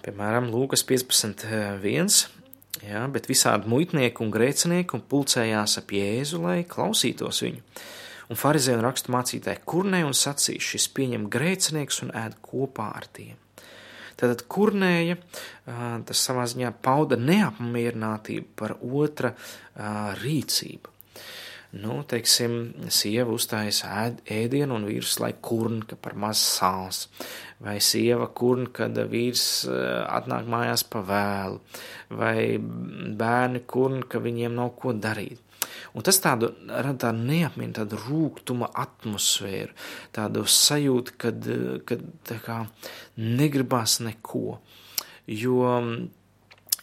Piemēram, 0.04 0.50
Lūkas 0.52 0.86
15.1. 0.88 2.26
Jā, 2.86 3.02
bet 3.12 3.30
visādi 3.32 3.70
muitnieki 3.72 4.24
un 4.24 4.32
grēcinieki 4.34 4.98
un 4.98 5.04
pulcējās 5.10 5.78
ap 5.80 5.94
Jēzu, 5.96 6.42
lai 6.44 6.58
klausītos 6.68 7.40
viņu. 7.46 7.64
Un 8.32 8.40
farizēju 8.40 8.80
un 8.80 8.84
rakstu 8.84 9.14
mācītāji 9.14 9.64
kurnē 9.70 10.02
un 10.08 10.16
sacīja, 10.18 10.64
šis 10.74 10.90
pieņem 10.96 11.28
grēcinieks 11.32 12.02
un 12.06 12.12
ēd 12.18 12.40
kopā 12.46 12.90
ar 12.98 13.08
tiem. 13.16 13.38
Tātad 14.16 14.46
kurnēja, 14.52 15.18
tas 16.08 16.24
savā 16.24 16.46
ziņā 16.48 16.72
pauda 16.84 17.20
neapmierinātību 17.20 18.52
par 18.60 18.78
otra 18.80 19.34
rīcību. 20.22 20.95
Nu, 21.82 22.00
teiksim, 22.08 22.56
sieva 22.94 23.34
uzstājas 23.36 23.82
ēd, 23.88 24.22
ēdienu 24.32 24.78
un 24.78 24.88
vīrs 24.88 25.18
lai 25.22 25.34
kurna 25.44 25.98
par 26.02 26.16
maz 26.20 26.40
sāls, 26.40 27.06
vai 27.64 27.78
sieva 27.84 28.30
kurna, 28.36 28.70
kad 28.74 28.98
vīrs 29.12 29.66
atnāk 29.68 30.48
mājās 30.52 30.86
pa 30.88 31.04
vēlu, 31.06 31.60
vai 32.16 32.58
bērni 32.60 33.66
kurna, 33.68 34.06
ka 34.08 34.24
viņiem 34.24 34.56
nav 34.56 34.76
ko 34.80 34.96
darīt. 34.96 35.42
Un 35.96 36.04
tas 36.06 36.20
tādu 36.24 36.52
rada 36.68 37.08
tādu 37.08 37.24
neapmieru, 37.28 37.74
tādu 37.78 38.00
rūgtuma 38.04 38.70
atmosfēru, 38.84 39.76
tādu 40.16 40.44
sajūtu, 40.52 41.16
kad, 41.22 41.48
kad 41.88 42.04
tā 42.28 42.40
kā 42.44 42.60
negribas 43.16 44.02
neko. 44.04 44.60
Jo 45.32 45.72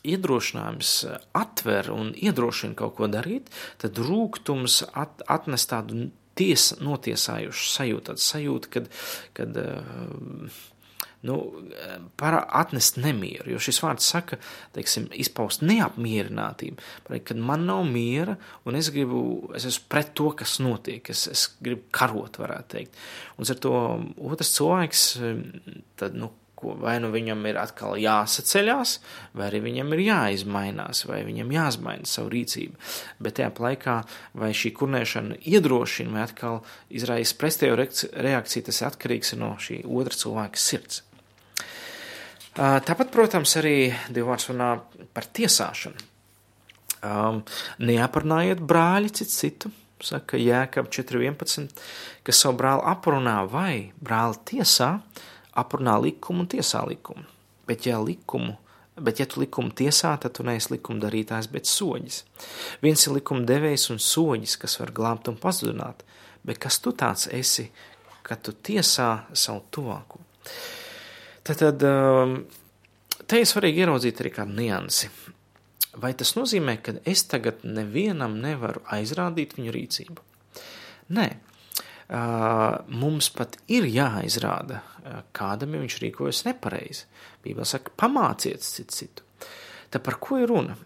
iedrošinājums 0.02 0.94
atver 1.38 1.92
un 1.94 2.10
iedrošina 2.16 2.76
kaut 2.78 2.96
ko 2.98 3.08
darīt, 3.10 3.52
tad 3.82 4.00
rūkums 4.02 4.82
at, 4.98 5.22
atnes 5.30 5.68
tādu 5.70 6.08
ties, 6.38 6.72
notiesājušu 6.80 7.72
sajūtu, 7.76 8.04
tādu 8.10 8.24
sajūtu, 8.24 8.70
kad, 8.72 8.92
kad 9.36 9.58
nu, 11.28 11.36
atnest 12.18 12.98
nemieru. 12.98 13.52
Jo 13.54 13.60
šis 13.62 13.78
vārds 13.84 14.08
saka, 14.14 14.38
teiksim, 14.74 15.06
izpaust 15.22 15.62
neapmierinātību, 15.66 16.82
kad 17.12 17.38
man 17.38 17.66
nav 17.68 17.84
miera 17.90 18.36
un 18.66 18.78
es 18.78 18.90
gribu, 18.94 19.22
es 19.56 19.68
esmu 19.68 19.90
pret 19.92 20.14
to, 20.18 20.32
kas 20.38 20.58
notiek, 20.64 21.12
es, 21.14 21.28
es 21.30 21.46
gribu 21.62 21.86
karot, 21.94 22.40
varētu 22.42 22.74
teikt. 22.76 23.02
Un 23.38 23.52
ar 23.54 23.62
to 23.62 23.74
otrs 24.32 24.54
cilvēks, 24.56 25.04
tad, 26.00 26.18
nu, 26.18 26.32
ko 26.62 26.76
vai 26.78 26.96
nu 27.02 27.10
viņam 27.12 27.42
ir 27.50 27.58
atkal 27.58 27.96
jāsaceļās, 27.98 28.94
vai 29.34 29.48
arī 29.48 29.62
viņam 29.66 29.92
ir 29.96 30.04
jāizmainās, 30.06 31.04
vai 31.10 31.22
viņam 31.26 31.50
jāizmaina 31.56 32.08
savu 32.08 32.30
rīcību. 32.36 32.78
Bet 33.22 33.40
tajā 33.40 33.50
laikā, 33.66 33.96
vai 34.38 34.52
šī 34.56 34.72
kurnēšana 34.78 35.40
iedrošina, 35.50 36.14
vai 36.14 36.26
atkal 36.28 36.60
izraisa 36.94 37.38
pretējo 37.40 37.78
reakciju, 37.78 38.68
tas 38.68 38.84
atkarīgs 38.92 39.34
no 39.40 39.56
šī 39.62 39.82
otra 39.88 40.18
cilvēka 40.22 40.62
sirds. 40.62 41.02
Tāpat, 42.52 43.08
protams, 43.12 43.56
arī 43.56 43.76
Dievs 44.12 44.50
runā 44.50 44.74
par 45.16 45.24
tiesāšanu. 45.24 46.10
Um, 47.02 47.40
neaparunājiet 47.82 48.60
brāļi 48.62 49.08
citu 49.18 49.32
citu, 49.34 49.70
saka 50.04 50.38
Jēkab 50.38 50.90
4.11, 50.92 51.72
kas 52.22 52.42
savu 52.44 52.60
brāli 52.60 52.84
aprunā 52.92 53.40
vai 53.50 53.72
brāli 54.04 54.38
tiesā, 54.52 54.92
uh, 55.00 55.31
aprunā 55.58 55.98
likumu 56.02 56.44
un 56.44 56.50
tiesā 56.50 56.82
likumu. 56.88 57.24
Bet, 57.68 57.86
ja 57.86 58.00
likumu, 58.02 58.56
bet, 58.96 59.20
ja 59.22 59.26
tu 59.28 59.42
likumu 59.42 59.72
tiesā, 59.76 60.14
tad 60.20 60.34
tu 60.36 60.46
neesi 60.46 60.74
likuma 60.74 61.04
darītājs, 61.04 61.48
bet 61.52 61.70
soģis. 61.70 62.22
Viens 62.82 63.06
ir 63.06 63.16
likuma 63.16 63.46
devējs 63.48 63.88
un 63.94 64.00
soģis, 64.02 64.56
kas 64.60 64.78
var 64.80 64.92
glābt 64.96 65.30
un 65.30 65.38
pazudināt, 65.40 66.02
bet 66.46 66.60
kas 66.62 66.80
tu 66.82 66.94
tāds 66.96 67.28
esi, 67.32 67.68
ka 68.26 68.36
tu 68.36 68.54
tiesā 68.54 69.10
savu 69.32 69.64
tuvāku? 69.74 70.22
Tad, 71.42 71.58
tad 71.58 71.86
um, 71.86 72.36
te 73.26 73.40
ir 73.40 73.48
svarīgi 73.48 73.82
ieraudzīt 73.84 74.20
arī 74.22 74.34
kādu 74.34 74.58
niansi. 74.58 75.10
Vai 76.02 76.14
tas 76.16 76.32
nozīmē, 76.38 76.78
ka 76.80 76.94
es 77.08 77.26
tagad 77.28 77.64
nevienam 77.68 78.38
nevaru 78.40 78.80
aizrādīt 78.94 79.58
viņu 79.58 79.74
rīcību? 79.74 80.22
Nē, 81.12 81.26
mums 82.12 83.30
pat 83.32 83.56
ir 83.72 83.86
jāizrāda, 83.88 84.82
kādam 85.32 85.78
viņš 85.78 85.98
rīkojas 86.02 86.44
nepareizi. 86.48 87.06
Bībelē 87.42 87.66
saka, 87.66 87.94
pamāciet 87.98 88.62
citu 88.62 88.98
citu. 88.98 89.24
Tad 89.92 90.04
par 90.04 90.18
ko 90.22 90.38
ir 90.40 90.50
runa? 90.52 90.76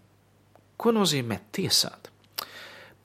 Ko 0.77 0.93
nozīmē 0.95 1.39
tiesāt? 1.55 2.09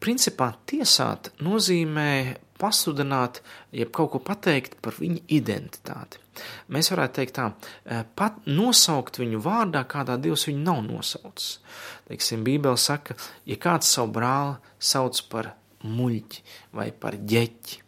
Principā 0.02 0.48
tiesāt 0.66 1.30
nozīmē 1.42 2.38
pasludināt, 2.62 3.40
jeb 3.74 3.90
kaut 3.94 4.12
ko 4.14 4.20
pateikt 4.22 4.76
par 4.82 4.96
viņu 4.98 5.22
identitāti. 5.34 6.20
Mēs 6.74 6.90
varētu 6.92 7.18
teikt 7.18 7.36
tā, 7.38 7.48
pat 8.18 8.38
nosaukt 8.46 9.18
viņu 9.20 9.42
vārdā, 9.42 9.82
kādā 9.90 10.16
Dievs 10.22 10.46
viņu 10.48 10.62
nav 10.64 10.82
nosaucis. 10.86 11.58
Teiksim, 12.08 12.44
Bībele 12.46 12.78
saka, 12.78 13.18
ja 13.46 13.58
kāds 13.62 13.90
savu 13.94 14.14
brāli 14.18 14.58
sauc 14.78 15.22
par 15.32 15.52
muļķi 15.82 16.44
vai 16.78 16.90
par 16.94 17.18
ģeķi, 17.18 17.81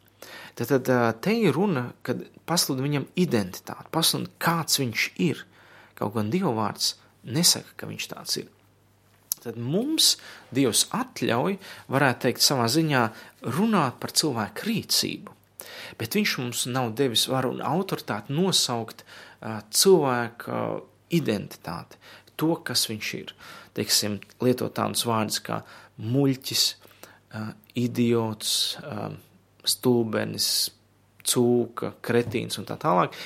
Tad, 0.54 0.70
tad 0.70 0.90
te 1.24 1.34
ir 1.34 1.54
runa, 1.56 1.88
kad 2.06 2.20
pasludina 2.46 2.86
viņam 2.86 3.06
identitāti, 3.18 3.90
pasludina, 3.94 4.30
kāds 4.38 4.78
viņš 4.78 5.06
ir. 5.24 5.40
Kaut 5.98 6.14
gan 6.14 6.30
Dieva 6.30 6.52
vārds 6.54 6.94
nesaka, 7.26 7.74
ka 7.78 7.88
viņš 7.90 8.10
tāds 8.12 8.38
ir. 8.42 8.50
Tad 9.44 9.58
mums 9.60 10.14
Dievs 10.54 10.86
atļauj, 10.94 11.58
varētu 11.92 12.26
teikt, 12.26 12.44
savā 12.44 12.68
ziņā 12.70 13.02
runāt 13.56 13.98
par 14.00 14.14
cilvēku 14.16 14.68
rīcību. 14.70 15.34
Bet 15.98 16.16
viņš 16.16 16.36
mums 16.40 16.64
nav 16.70 16.94
devis 16.98 17.26
varu 17.30 17.52
un 17.56 17.62
autoritāti 17.64 18.34
nosaukt 18.34 19.04
uh, 19.04 19.60
cilvēka 19.74 20.62
identitāti, 21.14 22.00
to, 22.40 22.54
kas 22.66 22.86
viņš 22.90 23.12
ir. 23.18 23.34
Teiksim, 23.74 24.18
lietot 24.42 24.74
tādus 24.78 25.04
vārdus 25.06 25.42
kā 25.44 25.60
muļķis, 26.00 26.64
uh, 27.34 27.52
idiots, 27.78 28.54
uh, 28.80 29.12
stulbenis, 29.68 30.48
cūka, 31.24 31.94
kretīns 32.04 32.60
un 32.60 32.68
tā 32.68 32.76
tālāk. 32.80 33.16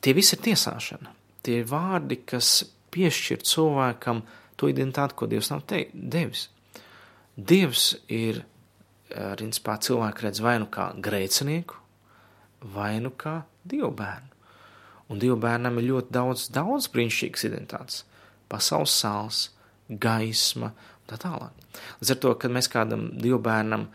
Tie 0.00 0.14
visi 0.16 0.36
ir 0.36 0.44
tiesāšana. 0.48 1.14
Tie 1.44 1.60
ir 1.60 1.68
vārdi, 1.70 2.20
kas 2.28 2.62
piešķir 2.92 3.44
cilvēkam 3.46 4.22
to 4.60 4.68
identitāti, 4.68 5.16
ko 5.16 5.28
Dievs 5.30 5.50
nav 5.52 5.62
te, 5.68 5.86
devis. 5.92 6.48
Dievs 7.36 7.92
ir, 8.12 8.42
principā, 9.10 9.78
cilvēku 9.80 10.26
redz 10.26 10.42
vai 10.44 10.58
nu 10.60 10.68
kā 10.72 10.90
grēcinieku, 11.00 11.78
vai 12.74 12.98
nu 13.00 13.14
kā 13.16 13.40
dievbērnu. 13.70 14.28
Un 15.10 15.18
dievbērnam 15.18 15.80
ir 15.80 15.88
ļoti 15.88 16.14
daudz, 16.14 16.44
daudz 16.54 16.86
brīnišķīgas 16.92 17.46
identitātes. 17.48 18.04
Pasaules 18.50 18.92
sāls, 18.94 19.40
gaisma, 19.90 20.70
tā 21.10 21.18
tālāk. 21.20 21.68
Līdz 22.00 22.14
ar 22.14 22.18
to, 22.22 22.34
kad 22.40 22.54
mēs 22.54 22.70
kādam 22.70 23.08
dievbērnam 23.20 23.88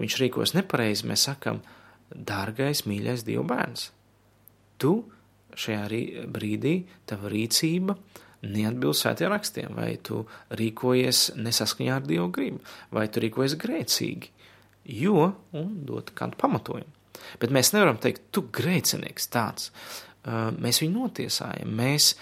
viņš 0.00 0.18
rīkos 0.22 0.54
nepareizi, 0.56 1.08
mēs 1.10 1.26
sakam, 1.28 1.60
dārgais, 2.10 2.86
mīļais 2.90 3.26
dievbērns, 3.26 3.90
tu 4.82 4.94
šajā 5.58 6.26
brīdī, 6.30 6.74
tava 7.10 7.30
rīcība 7.30 7.96
neatbilst 8.40 9.04
svētajiem 9.04 9.32
rakstiem, 9.34 9.74
vai 9.76 9.90
tu 10.00 10.22
rīkojies 10.56 11.34
nesaskaņā 11.36 11.98
ar 11.98 12.06
dievu 12.06 12.30
gribu, 12.32 12.62
vai 12.94 13.04
tu 13.12 13.20
rīkojies 13.20 13.58
grēcīgi, 13.60 14.30
jo, 15.02 15.26
un 15.58 15.74
dot 15.88 16.14
kādu 16.16 16.38
pamatojumu. 16.40 16.96
Bet 17.42 17.52
mēs 17.52 17.74
nevaram 17.74 17.98
teikt, 18.00 18.30
tu 18.32 18.46
grēcinieks 18.48 19.28
tāds. 19.32 19.68
Mēs 20.60 20.80
viņu 20.80 20.94
notiesājam, 20.96 21.68
mēs 21.76 22.14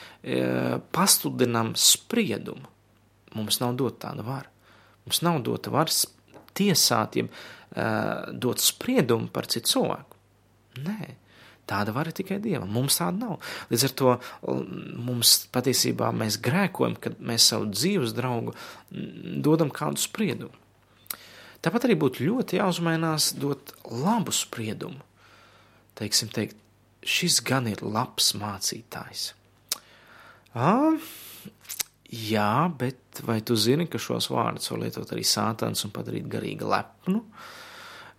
pasludinām 0.95 1.73
spriedumu 1.79 2.67
Mums 3.39 3.61
nav 3.63 3.77
dota 3.79 4.09
tāda 4.09 4.27
vara. 4.27 4.51
Mums 5.07 5.23
nav 5.25 5.41
dota 5.47 5.73
varas 5.73 6.05
tiesāt, 6.59 7.17
jeb 7.21 7.31
uh, 7.31 8.29
dot 8.35 8.63
spriedumu 8.63 9.31
par 9.33 9.49
citu 9.51 9.73
cilvēku. 9.75 10.19
Nē, 10.85 11.15
tāda 11.69 11.95
vara 11.97 12.13
tikai 12.15 12.39
Dievam. 12.43 12.71
Mums 12.75 13.01
tāda 13.01 13.17
nav. 13.19 13.53
Līdz 13.73 13.87
ar 13.89 13.95
to 14.01 14.15
mums 15.09 15.35
patiesībā 15.55 16.11
mēs 16.17 16.39
grēkojam, 16.45 16.97
kad 17.01 17.19
mēs 17.21 17.51
savu 17.53 17.71
dzīves 17.73 18.15
draugu 18.17 18.55
dodam 19.45 19.73
kādu 19.75 20.03
spriedumu. 20.03 20.55
Tāpat 21.65 21.89
arī 21.89 21.97
būtu 21.99 22.23
ļoti 22.23 22.61
jāuzmainās 22.61 23.33
dot 23.41 23.73
labu 23.91 24.33
spriedumu. 24.35 25.03
Teiksim, 25.99 26.31
teikt, 26.31 26.55
šis 27.03 27.41
gan 27.43 27.67
ir 27.67 27.83
labs 27.83 28.31
mācītājs. 28.39 29.33
À, 30.55 30.95
Jā, 32.09 32.73
bet 32.73 33.21
vai 33.27 33.43
tu 33.45 33.57
zini, 33.59 33.85
ka 33.91 34.01
šos 34.01 34.31
vārdus 34.33 34.71
var 34.73 34.81
lietot 34.81 35.11
arī 35.13 35.27
sātans 35.29 35.85
un 35.85 35.93
padarīt 35.93 36.29
garīgi 36.33 36.65
lepnu? 36.65 37.21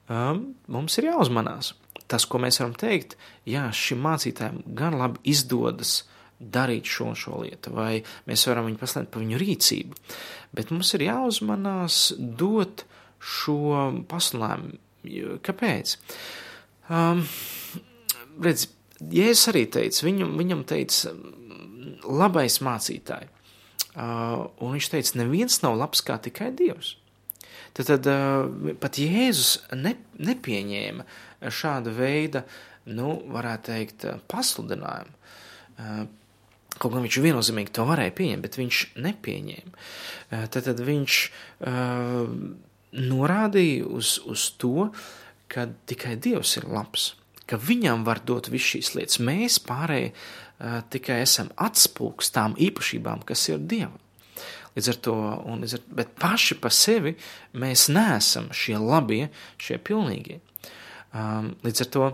Um, 0.09 0.43
mums 0.69 0.97
ir 1.01 1.09
jāuzmanās. 1.09 1.73
Tas, 2.09 2.25
ko 2.29 2.41
mēs 2.41 2.61
varam 2.61 2.75
teikt, 2.77 3.15
jā, 3.49 3.67
šim 3.73 4.01
mācītājam 4.05 4.61
gan 4.77 4.97
labi 4.97 5.21
izdodas 5.29 6.03
darīt 6.39 6.89
šo 6.89 7.09
un 7.11 7.17
šo 7.19 7.41
lietu, 7.43 7.73
vai 7.75 7.99
mēs 8.29 8.45
varam 8.49 8.69
viņu 8.69 8.79
paslēgt 8.79 9.11
par 9.13 9.23
viņu 9.25 9.41
rīcību, 9.41 9.97
bet 10.55 10.71
mums 10.73 10.93
ir 10.95 11.05
jāuzmanās 11.09 11.99
dot 12.17 12.85
šo 13.19 13.89
paslēmu. 14.09 14.77
Kāpēc? 15.45 15.95
Um, 16.89 17.25
redz, 18.43 18.69
Jēzus 18.99 19.49
arī 19.53 19.65
teica, 19.71 20.03
viņam, 20.03 20.33
viņam 20.39 20.63
teica, 20.67 21.13
labais 22.03 22.59
mācītājs. 22.65 23.38
Uh, 23.97 24.45
un 24.61 24.75
viņš 24.75 24.87
teica, 24.93 25.17
neviens 25.17 25.55
nav 25.63 25.73
labs 25.79 26.03
kā 26.05 26.19
tikai 26.21 26.51
Dievs. 26.53 26.93
Tad, 27.73 27.87
tad 27.89 28.09
uh, 28.09 28.75
pat 28.81 28.99
Jēzus 29.01 29.63
ne, 29.73 29.95
nepieņēma 30.21 31.05
šāda 31.49 31.93
veida, 31.95 32.43
nu, 32.93 33.15
varētu 33.33 33.71
teikt, 33.71 34.05
pasludinājumu. 34.29 35.15
Uh, 35.79 36.03
kaut 36.77 36.93
gan 36.93 37.03
viņš 37.07 37.17
viennozīmīgi 37.25 37.73
to 37.73 37.87
varēja 37.89 38.13
pieņemt, 38.19 38.45
bet 38.45 38.59
viņš 38.59 38.81
nepieņēma. 39.03 39.87
Tad, 40.29 40.61
tad 40.63 40.79
viņš 40.85 41.15
norādīja 43.09 43.87
uz, 43.89 44.13
uz 44.29 44.45
to, 44.61 44.85
ka 45.51 45.65
tikai 45.89 46.13
Dievs 46.21 46.53
ir 46.61 46.69
labs, 46.71 47.09
ka 47.49 47.59
viņam 47.59 48.05
var 48.07 48.21
dot 48.23 48.47
visu 48.53 48.77
šīs 48.77 48.93
lietas. 48.95 49.19
Mēs 49.19 49.57
pārējie 49.65 50.13
uh, 50.13 50.48
tikai 50.91 51.21
esam 51.23 51.49
atspūgs 51.55 52.33
tām 52.35 52.55
īpašībām, 52.59 53.23
kas 53.27 53.47
ir 53.51 53.61
Dievam. 53.63 53.97
Līdz 54.75 54.89
ar 54.91 54.97
to, 55.03 55.15
un, 55.49 55.63
ar, 55.65 55.85
bet 55.97 56.11
paši 56.19 56.57
par 56.61 56.73
sevi 56.75 57.15
mēs 57.59 57.87
neesam 57.91 58.49
šie 58.55 58.77
labie, 58.79 59.29
šie 59.59 59.79
pilnīgie. 59.81 60.39
Um, 61.09 61.53
līdz 61.65 61.85
ar 61.85 61.89
to 61.95 62.09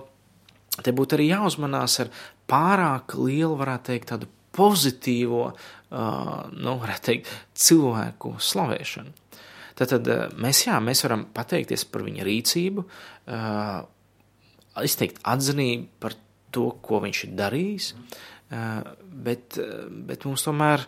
te 0.86 0.93
būtu 0.95 1.17
arī 1.17 1.27
jāuzmanās 1.29 1.99
ar 2.03 2.12
pārāk 2.49 3.17
lielu, 3.19 3.53
varētu 3.60 3.91
teikt, 3.91 4.10
tādu 4.13 4.29
pozitīvo, 4.55 5.49
uh, 5.51 6.36
nu, 6.55 6.77
varētu 6.81 7.05
teikt, 7.10 7.31
cilvēku 7.60 8.38
slavēšanu. 8.39 9.13
Tad, 9.75 9.91
tad 9.91 10.08
mēs, 10.39 10.63
jā, 10.69 10.77
mēs 10.79 11.03
varam 11.03 11.25
pateikties 11.36 11.84
par 11.91 12.05
viņa 12.08 12.23
rīcību, 12.23 12.86
uh, 12.86 13.81
izteikt 14.88 15.19
atzinību 15.27 15.89
par 15.99 16.15
to, 16.55 16.69
ko 16.79 17.01
viņš 17.03 17.25
ir 17.27 17.36
darījis, 17.36 17.89
uh, 17.91 18.23
bet, 18.49 19.58
bet 20.05 20.25
mums 20.27 20.43
tomēr 20.45 20.84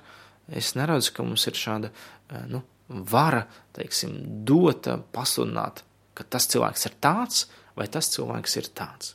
Es 0.47 0.73
neredzu, 0.79 1.11
ka 1.15 1.25
mums 1.27 1.43
ir 1.49 1.59
šāda 1.59 1.91
eh, 1.91 2.45
nu, 2.51 2.61
vara, 2.87 3.43
teiksim, 3.75 4.15
dota, 4.47 4.95
pasludināt, 5.13 5.83
ka 6.15 6.23
tas 6.23 6.47
cilvēks 6.51 6.87
ir 6.87 6.97
tāds 7.03 7.45
vai 7.77 7.89
tas 7.91 8.07
cilvēks 8.13 8.57
ir 8.61 8.69
tāds. 8.77 9.13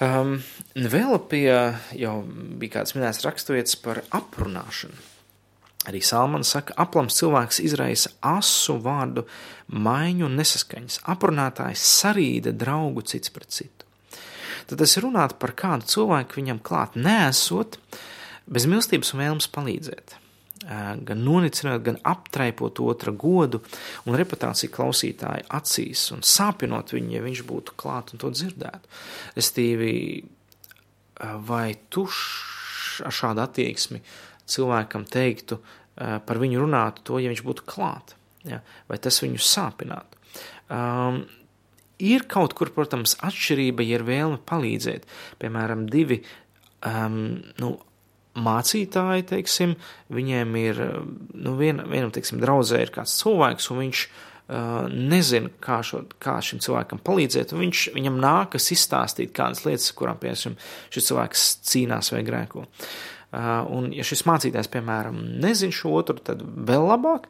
Um, 0.00 0.38
vēl 0.72 1.18
pie 1.28 1.44
jau 2.00 2.14
bija 2.24 2.78
kāds 2.78 2.96
minēts 2.96 3.20
raksturvietas 3.26 3.76
par 3.84 4.00
aprunāšanu. 4.16 4.96
Arī 5.88 6.00
Salmans 6.04 6.48
saka, 6.52 6.74
aplams 6.80 7.16
cilvēks 7.20 7.60
izraisa 7.64 8.10
asu 8.24 8.78
vārdu 8.80 9.26
maiņu 9.68 10.26
un 10.26 10.40
nesaskaņas. 10.40 11.02
Aprunātājs 11.12 11.84
sarīda 12.00 12.52
draugu 12.56 13.04
cits 13.12 13.32
pret 13.32 13.52
citu. 13.52 13.89
Tad 14.70 14.82
es 14.84 14.96
runātu 15.02 15.38
par 15.42 15.54
kādu 15.58 15.88
cilvēku 15.90 16.38
viņam 16.38 16.60
klāt 16.62 16.96
nesot, 16.98 17.78
bez 18.46 18.66
mīlestības 18.70 19.14
un 19.14 19.22
vēlmes 19.24 19.48
palīdzēt. 19.50 20.16
Gan 21.06 21.22
nonicinot, 21.24 21.80
gan 21.82 21.96
aptraipot 22.06 22.78
otra 22.84 23.10
godu 23.16 23.62
un 24.06 24.18
reputāciju 24.20 24.70
klausītāju 24.74 25.48
acīs 25.56 26.04
un 26.14 26.20
sāpinot 26.26 26.92
viņu, 26.94 27.14
ja 27.16 27.24
viņš 27.24 27.42
būtu 27.48 27.74
klāt 27.80 28.12
un 28.12 28.22
to 28.22 28.30
dzirdētu. 28.34 28.92
Restīvi, 29.38 29.94
vai 31.48 31.66
tu 31.90 32.06
ar 33.06 33.16
šādu 33.16 33.42
attieksmi 33.42 34.02
cilvēkam 34.50 35.08
teiktu 35.10 35.58
par 35.96 36.40
viņu 36.40 36.62
runātu 36.62 37.04
to, 37.08 37.18
ja 37.20 37.32
viņš 37.32 37.42
būtu 37.46 37.66
klāt, 37.68 38.14
ja? 38.46 38.60
vai 38.88 39.00
tas 39.02 39.18
viņu 39.24 39.40
sāpinātu. 39.42 40.20
Um, 40.70 41.24
ir 42.04 42.26
kaut 42.30 42.56
kur, 42.58 42.72
protams, 42.74 43.16
atšķirība, 43.26 43.86
ja 43.86 44.00
ir 44.00 44.06
vēlme 44.08 44.40
palīdzēt. 44.48 45.06
Piemēram, 45.42 45.86
divi 45.92 46.22
um, 46.86 47.20
nu, 47.60 47.74
mācītāji, 48.38 49.26
teiksim, 49.30 49.76
viņiem 50.14 50.56
ir, 50.60 50.82
nu, 51.34 51.54
vien, 51.58 51.82
vienam, 51.90 52.12
teiksim, 52.14 52.40
draudzē 52.42 52.82
ir 52.84 52.92
kāds 52.94 53.16
cilvēks, 53.20 53.70
un 53.72 53.80
viņš 53.82 54.02
uh, 54.06 54.90
nezina, 54.90 55.50
kā, 55.62 55.80
šo, 55.86 56.04
kā 56.22 56.38
šim 56.44 56.62
cilvēkam 56.62 57.02
palīdzēt, 57.06 57.54
un 57.54 57.64
viņš, 57.66 57.86
viņam 57.96 58.20
nākas 58.22 58.70
izstāstīt 58.76 59.34
kādas 59.36 59.64
lietas, 59.66 59.90
kurām, 59.98 60.20
piemēram, 60.22 60.58
šis 60.94 61.10
cilvēks 61.10 61.48
cīnās 61.70 62.12
vai 62.14 62.22
grēko. 62.26 62.66
Uh, 63.30 63.62
un, 63.70 63.90
ja 63.94 64.06
šis 64.06 64.24
mācītājs, 64.26 64.70
piemēram, 64.72 65.18
nezina 65.42 65.74
šo 65.74 65.94
otru, 66.00 66.18
tad 66.22 66.42
vēl 66.42 66.88
labāk, 66.90 67.28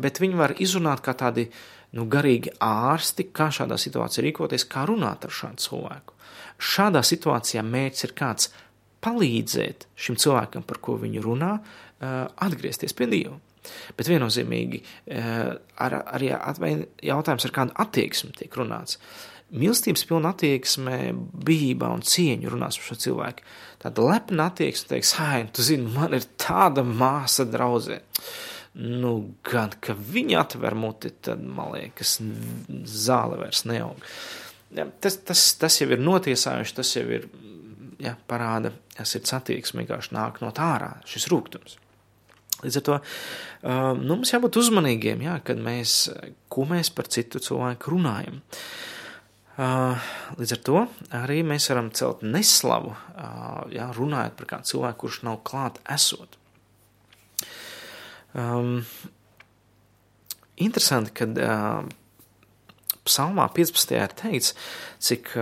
bet 0.00 0.20
viņi 0.22 0.38
var 0.38 0.54
izrunāt 0.60 1.02
kā 1.04 1.12
tādi, 1.16 1.48
nu, 1.96 2.04
garīgi 2.10 2.52
ārsti, 2.64 3.28
kā 3.32 3.48
šādā 3.54 3.78
situācijā 3.80 4.26
rīkoties, 4.26 4.66
kā 4.70 4.84
runāt 4.88 5.24
ar 5.24 5.34
šādu 5.34 5.64
cilvēku. 5.64 6.16
Šādā 6.58 7.04
situācijā 7.06 7.62
mērķis 7.64 8.08
ir 8.08 8.14
kāds 8.18 8.50
palīdzēt 9.04 9.86
šim 9.98 10.18
cilvēkam, 10.18 10.64
par 10.66 10.80
ko 10.82 10.98
viņu 11.00 11.22
runā, 11.24 11.52
atgriezties 12.00 12.96
pie 12.98 13.08
Dieva. 13.10 13.38
Bet 13.98 14.08
viennozīmīgi 14.08 14.80
ar, 15.84 15.98
arī 16.16 16.30
jautājums, 17.04 17.44
ar 17.44 17.54
kādu 17.54 17.76
attieksmi 17.84 18.32
tiek 18.38 18.54
runāts. 18.58 18.98
Mīlestības 19.48 20.04
pilna 20.08 20.34
attieksme, 20.34 20.96
bijībā 21.48 21.88
un 21.96 22.02
cieņu 22.04 22.50
runās 22.52 22.76
par 22.76 22.88
šo 22.90 22.96
cilvēku. 23.06 23.46
Tāda 23.80 24.04
lepna 24.04 24.50
attieksme, 24.50 24.90
teiks, 24.90 25.14
ah, 25.22 25.38
tu 25.52 25.64
zini, 25.64 25.88
man 25.94 26.16
ir 26.18 26.26
tāda 26.40 26.84
māsa 26.84 27.46
draudzē. 27.48 28.02
Nu, 28.78 29.12
gan, 29.46 29.72
ka 29.82 29.96
viņa 29.96 30.42
atver 30.42 30.76
muti, 30.78 31.10
tad, 31.24 31.40
man 31.42 31.72
liekas, 31.74 32.18
zāle 32.86 33.40
vairs 33.40 33.64
neaug. 33.66 34.04
Tas, 35.00 35.16
tas, 35.24 35.44
tas 35.58 35.80
jau 35.80 35.88
ir 35.88 36.02
notiesājuši, 36.04 36.76
tas 36.76 36.92
jau 36.94 37.06
ir 37.08 37.28
ja, 38.02 38.14
parāda 38.28 38.72
sirds 39.06 39.34
attieksme, 39.36 39.82
vienkārši 39.82 40.14
nāk 40.16 40.42
no 40.44 40.52
tā 40.54 40.72
ārā 40.76 40.90
šis 41.08 41.28
rūkums. 41.32 41.78
Līdz 42.58 42.80
ar 42.80 42.84
to 42.88 42.96
um, 42.98 44.00
nu, 44.02 44.16
mums 44.16 44.32
jābūt 44.32 44.58
uzmanīgiem, 44.58 45.22
jā, 45.28 45.36
kad 45.46 45.60
mēs, 45.62 46.08
ko 46.50 46.66
mēs 46.66 46.90
par 46.94 47.06
citu 47.12 47.42
cilvēku 47.42 47.94
runājam. 47.94 48.40
Uh, 49.58 50.10
līdz 50.38 50.54
ar 50.54 50.60
to 50.66 50.82
arī 51.18 51.40
mēs 51.46 51.66
varam 51.70 51.90
celt 51.94 52.22
neslavu, 52.26 52.92
uh, 52.94 53.62
jā, 53.74 53.88
runājot 53.94 54.36
par 54.38 54.50
kādu 54.52 54.70
cilvēku, 54.72 55.00
kurš 55.06 55.22
nav 55.26 55.40
klāt 55.46 55.80
esot. 55.90 56.38
Um, 58.36 58.82
interesanti, 60.60 61.14
kad 61.16 61.38
uh, 61.40 61.86
psalmā 63.08 63.48
15. 63.54 63.94
ir 63.96 64.14
teikts, 64.18 64.52
cik 65.02 65.32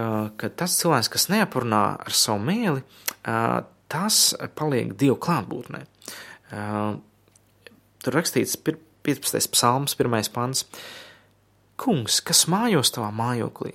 tas 0.58 0.76
cilvēks, 0.80 1.10
kas 1.12 1.28
neaprunā 1.32 1.82
ar 2.06 2.14
savu 2.14 2.44
mēli, 2.46 2.84
tas 3.90 4.20
paliek 4.58 4.94
Dievu 4.98 5.18
klātbūtnē. 5.22 5.82
Tur 8.04 8.14
rakstīts 8.14 8.54
15. 8.62 9.50
psalms, 9.50 9.96
1. 9.98 10.30
pants. 10.34 10.64
Kungs, 11.76 12.22
kas 12.24 12.46
mājos 12.48 12.94
tavā 12.94 13.10
mājoklī 13.12 13.74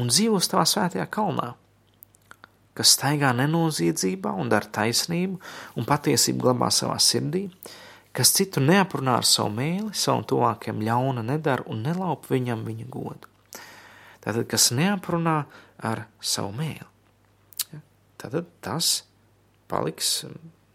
un 0.00 0.08
dzīvos 0.08 0.48
tavā 0.50 0.64
svētajā 0.66 1.04
kalnā, 1.12 1.52
kas 2.74 2.94
staigā 2.96 3.34
nenoziedzībā 3.36 4.32
un 4.40 4.48
dara 4.50 4.70
taisnību 4.78 5.36
un 5.78 5.86
patiesību 5.86 6.46
glabā 6.46 6.70
savā 6.74 6.96
sirdī, 7.02 7.44
kas 8.14 8.32
citu 8.36 8.62
neaprunā 8.62 9.18
ar 9.20 9.26
savu 9.28 9.52
mēli, 9.56 9.90
savam 9.98 10.24
tuvākajam 10.28 10.82
ļauna 10.86 11.24
nedara 11.26 11.66
un 11.70 11.82
nelaup 11.86 12.28
viņam 12.30 12.64
viņa 12.66 12.88
godu. 12.92 13.30
Tātad, 14.24 14.46
kas 14.48 14.70
neaprunā 14.72 15.42
ar 15.84 16.06
savu 16.22 16.54
mēli, 16.56 17.82
tātad 18.20 18.48
tas 18.64 18.96
paliks 19.68 20.22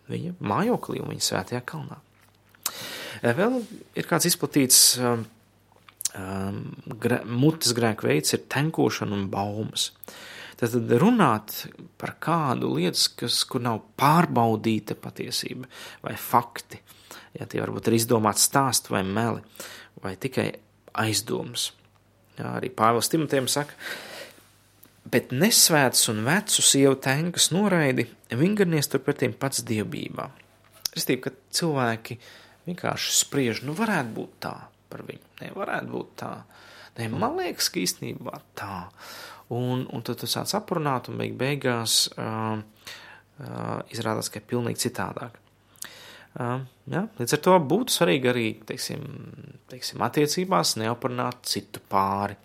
viņa 0.10 0.36
mājoklī 0.41 1.02
un 1.02 1.13
viņa 1.13 1.25
svētajā 1.25 1.63
kalnā. 1.69 1.99
Vēl 3.23 3.60
ir 3.99 4.08
kāds 4.08 4.30
izplatīts 4.30 4.82
um, 5.02 5.25
um, 6.15 6.60
gre, 7.02 7.21
mutes 7.25 7.73
grēku 7.75 8.08
veids, 8.08 8.36
ir 8.36 8.45
tenkošana 8.52 9.15
un 9.17 9.28
baumas. 9.32 9.89
Tad 10.60 10.75
runāt 10.99 11.56
par 11.99 12.17
kādu 12.19 12.73
lietas, 12.75 13.08
kas, 13.15 13.41
kur 13.47 13.63
nav 13.63 13.82
pārbaudīta 13.99 14.97
patiesība 14.99 15.69
vai 16.04 16.17
fakti, 16.19 16.82
ja 17.38 17.48
tie 17.50 17.62
varbūt 17.63 17.89
ir 17.89 18.00
izdomāti 18.00 18.44
stāsti 18.44 18.94
vai 18.94 19.04
meli, 19.08 19.44
vai 20.04 20.15
tikai 20.20 20.52
aizdomas. 21.00 21.72
Jā, 22.39 22.56
arī 22.56 22.72
Pāvils 22.72 23.12
Timotejam 23.12 23.50
saka, 23.52 23.76
bet 25.10 25.34
nesvēts 25.36 26.08
un 26.12 26.24
vecu 26.28 26.63
sievu 26.63 26.98
tenkas 27.04 27.50
noraidi, 27.52 28.08
vingarnies 28.32 28.89
turpretīm 28.92 29.36
pats 29.38 29.65
dievbībā. 29.68 30.30
Es 30.96 31.06
ticu, 31.06 31.28
ka 31.28 31.36
cilvēki 31.56 32.18
vienkārši 32.68 33.18
spriež, 33.20 33.63
nu 33.68 33.76
varētu 33.78 34.15
būt 34.15 34.38
tā 34.46 34.56
par 34.89 35.04
viņu, 35.06 35.36
ne, 35.42 35.52
varētu 35.56 35.92
būt 35.94 36.15
tā. 36.24 36.32
Ne, 36.98 37.08
man 37.13 37.38
liekas, 37.39 37.70
ka 37.72 37.82
īstenībā 37.82 38.39
tā. 38.58 38.88
Un, 39.54 39.86
un 39.89 40.04
tad 40.06 40.20
tu 40.22 40.30
sāc 40.30 40.52
aprunāt, 40.58 41.10
un 41.10 41.18
beig 41.22 41.36
beigās 41.38 42.04
uh, 42.18 42.60
uh, 42.60 43.78
izrādās, 43.94 44.30
ka 44.30 44.42
ir 44.42 44.50
pilnīgi 44.50 44.84
citādāk. 44.88 45.38
Uh, 46.39 46.62
ja, 46.88 47.04
līdz 47.19 47.36
ar 47.36 47.41
to 47.43 47.54
būtu 47.67 47.91
svarīgi 47.91 48.30
arī 48.32 48.45
teiksim, 48.67 49.02
teiksim, 49.67 49.99
attiecībās 50.06 50.78
neaparunāt 50.80 51.43
citu 51.52 51.82
pāri. 51.91 52.38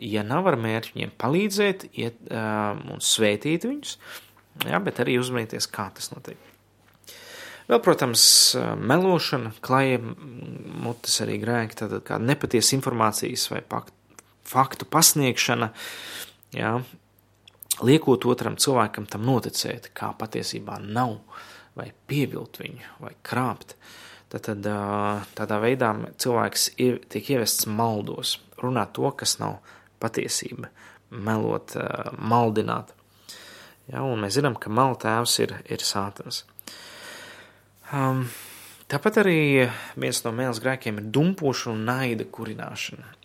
Ja 0.00 0.24
nav 0.24 0.48
ar 0.50 0.58
mērķi 0.60 0.92
viņiem 0.94 1.14
palīdzēt, 1.20 1.86
iet 2.00 2.20
uh, 2.28 2.76
un 2.92 3.00
svētīt 3.04 3.64
viņus, 3.68 3.96
ja, 4.68 4.80
bet 4.84 5.00
arī 5.00 5.16
uzmanīties, 5.20 5.68
kā 5.72 5.88
tas 5.96 6.12
notiek. 6.12 6.50
Vēl, 7.70 7.78
protams, 7.84 8.22
melošana, 8.82 9.52
klaja 9.62 10.00
mutes 10.02 11.20
arī 11.22 11.36
grēki, 11.38 11.76
tātad 11.78 12.02
kā 12.02 12.16
nepatiesa 12.18 12.74
informācijas 12.74 13.44
vai 13.52 13.60
faktu 14.50 14.88
pasniegšana, 14.90 15.68
jā, 16.58 16.72
liekot 17.86 18.26
otram 18.26 18.58
cilvēkam 18.60 19.06
tam 19.08 19.22
noticēt, 19.28 19.92
kā 19.94 20.10
patiesībā 20.18 20.80
nav 20.82 21.20
vai 21.78 21.90
pievilt 22.10 22.60
viņu, 22.60 22.94
vai 23.02 23.14
krāpt. 23.26 23.76
tad, 24.30 24.46
tad 24.46 24.66
tādā 25.38 25.58
veidā 25.62 25.90
cilvēks 26.20 26.70
tiek 27.10 27.30
ievests 27.34 27.66
maldos, 27.66 28.38
runāt 28.62 28.94
to, 28.94 29.10
kas 29.10 29.38
nav 29.42 29.58
patiesība, 30.02 30.70
melot, 31.10 31.74
maldināt. 32.18 32.94
Ja, 33.90 34.04
mēs 34.06 34.36
zinām, 34.38 34.54
ka 34.54 34.70
maltēvs 34.70 35.38
ir, 35.42 35.56
ir 35.66 35.82
sātans. 35.82 36.44
Um, 37.90 38.28
tāpat 38.90 39.18
arī 39.24 39.40
viens 39.98 40.22
no 40.22 40.30
mēls 40.34 40.60
grēkiem 40.62 41.00
ir 41.00 41.08
dumpošana 41.10 41.74
un 41.74 41.88
naida 41.88 42.26
kurināšana. 42.30 43.16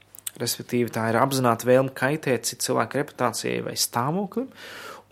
Respektīvi, 0.42 0.90
tā 0.92 1.06
ir 1.12 1.20
apzināta 1.22 1.68
vēlme 1.70 1.94
kaitēt 1.96 2.50
citu 2.50 2.72
cilvēku 2.72 3.00
reputācijai 3.00 3.62
vai 3.70 3.76
stāvoklim 3.80 4.50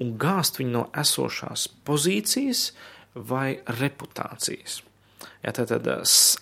un 0.01 0.17
gāzt 0.19 0.57
viņu 0.59 0.73
no 0.73 0.87
esošās 0.99 1.67
pozīcijas 1.87 2.71
vai 3.15 3.59
reputācijas. 3.79 4.81
Ja, 5.43 5.51
tad, 5.51 5.69
tad 5.71 5.87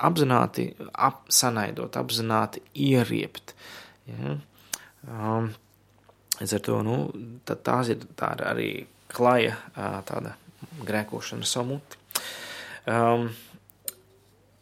apzināti 0.06 0.68
ap, 0.94 1.26
sanaidot, 1.34 1.98
apzināti 1.98 2.62
ieriept. 2.78 3.56
Ja. 4.10 4.38
Um, 5.10 5.50
līdz 6.40 6.56
ar 6.58 6.66
to 6.66 6.82
nu, 6.86 6.98
tās 7.50 7.90
ir 7.94 8.04
tā 8.18 8.34
arī 8.46 8.86
klaja 9.12 9.58
tāda 10.08 10.36
grēkošana 10.86 11.48
savu 11.48 11.76
muti. 11.76 12.00
Um, 12.90 13.28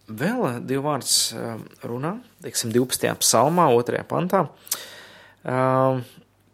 vēl 0.10 0.63
divi 0.67 0.82
vārds 0.84 1.17
runā, 1.88 2.15
teiksim, 2.43 2.74
12. 2.76 3.12
psalmā, 3.22 3.69
2. 3.76 4.02
pantā. 4.10 4.45
Um, 5.43 6.02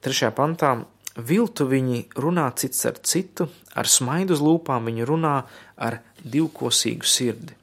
3. 0.06 0.34
pantā 0.38 0.76
viltu 1.16 1.68
viņi 1.70 2.06
runā 2.20 2.48
cits 2.60 2.86
ar 2.90 2.98
citu, 3.04 3.48
ar 3.76 3.88
smaidu 3.88 4.36
uz 4.36 4.42
lūpām 4.44 4.90
viņi 4.90 5.08
runā 5.08 5.36
ar 5.76 6.00
divkosīgu 6.24 7.08
sirdi. 7.08 7.56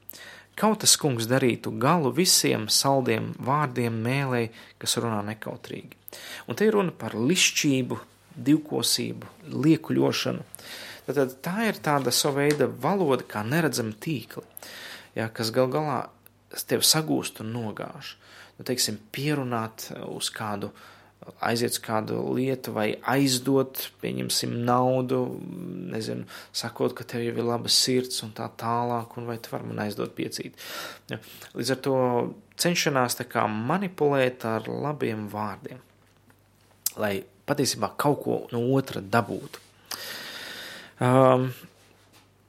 Kautas 0.56 0.96
kungs 1.00 1.26
darītu 1.28 1.72
galu 1.80 2.12
visiem 2.12 2.68
saldiem 2.68 3.32
vārdiem 3.40 3.94
mēlēji, 4.04 4.52
kas 4.78 4.98
runā 5.00 5.22
nekautrīgi. 5.26 5.96
Un 6.48 6.56
te 6.56 6.68
ir 6.68 6.76
runa 6.76 6.92
par 6.92 7.16
lišķību, 7.16 7.98
divkosību, 8.36 9.28
liekuļošanu. 9.52 10.44
Tad 11.08 11.36
tā 11.44 11.68
ir 11.68 11.80
tāda 11.82 12.12
sava 12.14 12.44
veida 12.44 12.68
valoda, 12.68 13.24
kā 13.26 13.42
neredzama 13.44 13.96
tīkla, 14.00 14.44
ja, 15.16 15.26
kas 15.28 15.50
gal 15.52 15.72
galā 15.72 15.98
tev 16.68 16.84
sagūst 16.86 17.40
un 17.42 17.50
nogāž. 17.56 18.14
Nu, 18.58 18.64
teiksim, 18.68 19.00
pierunāt 19.12 19.88
uz 20.12 20.28
kādu 20.32 20.68
uh, 20.68 20.84
aiziet 21.42 21.74
uz 21.74 21.80
kādu 21.82 22.18
lietu 22.36 22.74
vai 22.74 22.88
aizdot, 23.08 23.88
pieņemsim 24.02 24.54
naudu, 24.66 25.20
nezinu, 25.92 26.26
sakot, 26.56 26.94
ka 26.98 27.06
tev 27.08 27.24
jau 27.24 27.34
ir 27.34 27.46
laba 27.46 27.70
sirds 27.72 28.22
un 28.26 28.32
tā 28.36 28.48
tālāk, 28.58 29.16
un 29.18 29.28
vai 29.30 29.38
tu 29.42 29.52
vari 29.52 29.68
man 29.68 29.82
aizdot 29.84 30.14
piecīt. 30.18 30.58
Ja. 31.10 31.20
Līdz 31.58 31.74
ar 31.74 31.82
to 31.86 31.96
cenšanās 32.62 33.18
tā 33.18 33.26
kā 33.30 33.46
manipulēt 33.50 34.46
ar 34.48 34.70
labiem 34.70 35.26
vārdiem, 35.32 35.82
lai 37.02 37.16
patiesībā 37.48 37.94
kaut 38.00 38.22
ko 38.24 38.40
no 38.54 38.64
otra 38.76 39.02
dabūtu. 39.02 39.68
Um, 41.02 41.52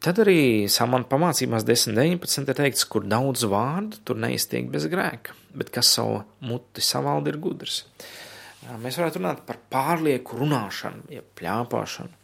Tad 0.03 0.17
arī 0.19 0.67
samana 0.67 1.07
pamācībās 1.07 1.63
10.19 1.63 2.49
ir 2.51 2.57
teikts, 2.57 2.83
kur 2.91 3.05
daudz 3.07 3.45
vārdu, 3.47 4.01
tur 4.03 4.17
neiztiek 4.19 4.65
bez 4.67 4.83
grēka, 4.91 5.31
bet 5.55 5.69
kas 5.71 5.93
savu 5.95 6.17
muti 6.43 6.83
savalda 6.83 7.31
ir 7.31 7.38
gudrs. 7.39 7.77
Uh, 7.86 8.09
Mēs 8.84 8.97
varētu 8.99 9.19
runāt 9.19 9.43
par 9.47 9.60
pārlieku 9.71 10.38
runāšanu, 10.39 11.08
ja 11.12 11.23
pļāpāšanu. 11.39 12.21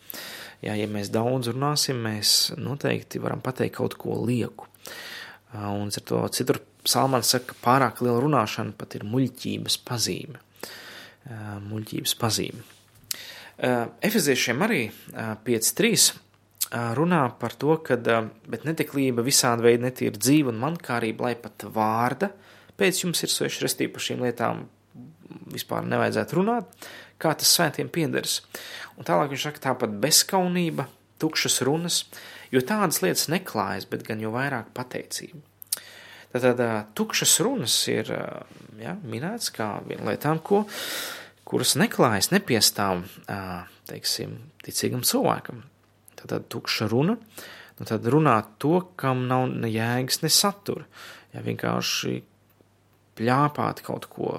Jā, 0.63 0.73
ja 0.75 0.87
mēs 0.91 1.11
daudz 1.11 1.51
runāsim, 1.53 1.99
mēs 2.03 2.51
noteikti 2.59 3.21
varam 3.23 3.41
pateikt 3.43 3.77
kaut 3.77 3.95
ko 3.99 4.17
lieku. 4.27 4.67
Un 5.55 5.87
ar 5.87 6.05
to 6.05 6.23
citur 6.35 6.61
Salmans 6.87 7.31
saka, 7.33 7.51
ka 7.51 7.59
pārāk 7.63 7.99
liela 8.03 8.21
runāšana 8.23 8.73
pat 8.79 8.95
ir 8.95 9.03
muļķības 9.07 9.77
pazīme. 9.87 10.39
Muļķības 11.67 12.15
pazīme. 12.19 12.63
Efeziešiem 14.07 14.63
arī 14.63 14.81
5.3 15.45 16.07
runā 16.95 17.21
par 17.41 17.55
to, 17.59 17.75
ka 17.83 17.97
netiklība 17.99 19.25
visādi 19.25 19.67
veidi 19.67 19.83
netīra 19.87 20.15
dzīve 20.15 20.53
un 20.53 20.61
mankārība, 20.63 21.27
lai 21.27 21.35
pat 21.39 21.67
vārda 21.75 22.31
pēc 22.79 23.03
jums 23.03 23.23
ir 23.25 23.33
sveši 23.33 23.65
restība 23.65 23.97
par 23.97 24.05
šīm 24.05 24.23
lietām 24.23 24.63
vispār 25.53 25.85
nevajadzētu 25.89 26.39
runāt, 26.39 26.87
kā 27.19 27.33
tas 27.37 27.51
svētiem 27.57 27.89
piederas. 27.91 28.39
Un 28.97 29.07
tālāk 29.07 29.33
viņš 29.33 29.45
saka, 29.49 29.63
tāpat 29.69 29.93
bezskaunība, 30.03 30.87
tukšas 31.19 31.61
runas, 31.67 32.03
jo 32.53 32.63
tādas 32.63 33.01
lietas 33.03 33.27
neklājas, 33.31 33.87
bet 33.89 34.05
gan 34.07 34.21
jau 34.23 34.31
vairāk 34.35 34.71
pateicība. 34.75 35.43
Tātad 36.29 36.61
tukšas 36.97 37.39
runas 37.41 37.75
ir 37.89 38.11
ja, 38.77 38.93
minēts 39.01 39.49
kā 39.53 39.79
viena 39.87 40.11
lietām, 40.11 40.41
ko, 40.45 40.63
kuras 41.49 41.73
neklājas, 41.79 42.29
nepiestāv, 42.29 43.01
teiksim, 43.89 44.37
ticīgam 44.65 45.01
cilvēkam. 45.07 45.63
Tātad 46.19 46.45
tukša 46.51 46.89
runa, 46.91 47.15
nu 47.79 47.87
tad 47.87 48.05
runāt 48.11 48.53
to, 48.61 48.75
kam 48.99 49.25
nav 49.31 49.47
ne 49.49 49.71
jēgas, 49.71 50.21
ne 50.21 50.31
satura. 50.33 50.85
Ja 51.33 51.41
vienkārši 51.45 52.19
pļāpāt 53.19 53.81
kaut 53.85 54.07
ko, 54.11 54.33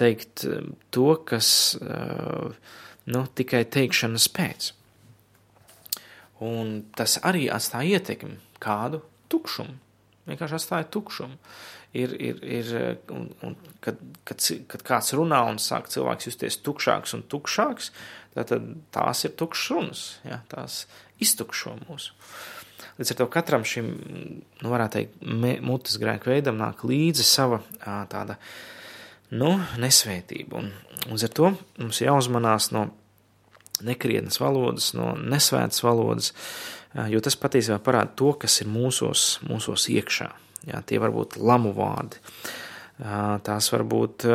teikt 0.00 0.44
eh, 0.48 0.68
to, 0.94 1.14
kas 1.28 1.50
eh, 1.80 2.52
nu, 3.10 3.24
tikai 3.36 3.64
teikšanas 3.68 4.28
pēc. 4.36 4.72
Un 6.40 6.80
tas 6.96 7.18
arī 7.26 7.48
atstāja 7.52 8.00
ietekmi 8.00 8.38
kādu 8.62 9.02
tukšumu. 9.32 9.76
Vienkārši 10.30 10.56
atstāja 10.56 10.88
tukšumu. 10.94 11.36
Ir, 11.90 12.12
ir, 12.22 12.38
ir, 12.46 12.68
un, 13.10 13.26
un 13.42 13.56
kad, 13.82 13.98
kad, 14.28 14.44
kad 14.70 14.84
kāds 14.86 15.10
runā 15.18 15.40
un 15.50 15.58
sāk 15.58 15.88
cilvēks 15.90 16.28
justies 16.28 16.60
tukšāks 16.62 17.16
un 17.16 17.24
tukšāks, 17.26 17.90
tad 18.38 18.52
tās 18.94 19.24
ir 19.26 19.34
tukšas 19.34 19.72
runas. 19.74 20.04
Ja, 20.22 20.38
tās 20.52 20.84
iztukšo 21.20 21.74
mūsu. 21.82 22.14
Līdz 23.00 23.12
ar 23.12 23.18
to 23.18 23.26
katram 23.32 23.66
šim, 23.66 23.90
nu, 24.62 24.70
varētu 24.70 25.00
teikt, 25.00 25.18
mutes 25.66 25.98
grēku 26.00 26.30
veidam 26.30 26.60
nāk 26.60 26.84
līdzi 26.86 27.26
sava 27.26 27.58
tāda 27.82 28.38
uh, 28.38 28.54
nu, 29.36 29.50
nesvētību. 29.80 30.60
Un, 30.60 30.70
un 31.10 31.20
ar 31.20 31.34
to 31.34 31.52
mums 31.80 32.02
jāuzmanās 32.02 32.70
no 32.74 32.88
nekrietnas 33.86 34.40
valodas, 34.42 34.92
no 34.96 35.14
nesvētas 35.16 35.82
valodas, 35.84 36.32
jo 37.10 37.20
tas 37.24 37.38
patiesībā 37.40 37.78
parāda 37.84 38.14
to, 38.18 38.34
kas 38.42 38.60
ir 38.62 38.70
mūsos, 38.70 39.38
mūsos 39.48 39.88
iekšā. 39.92 40.28
Jā, 40.68 40.82
tie 40.84 40.98
var 41.00 41.14
būt 41.14 41.38
lamu 41.40 41.72
vārdi, 41.72 42.20
tās 43.46 43.70
var 43.72 43.86
būt, 43.88 44.26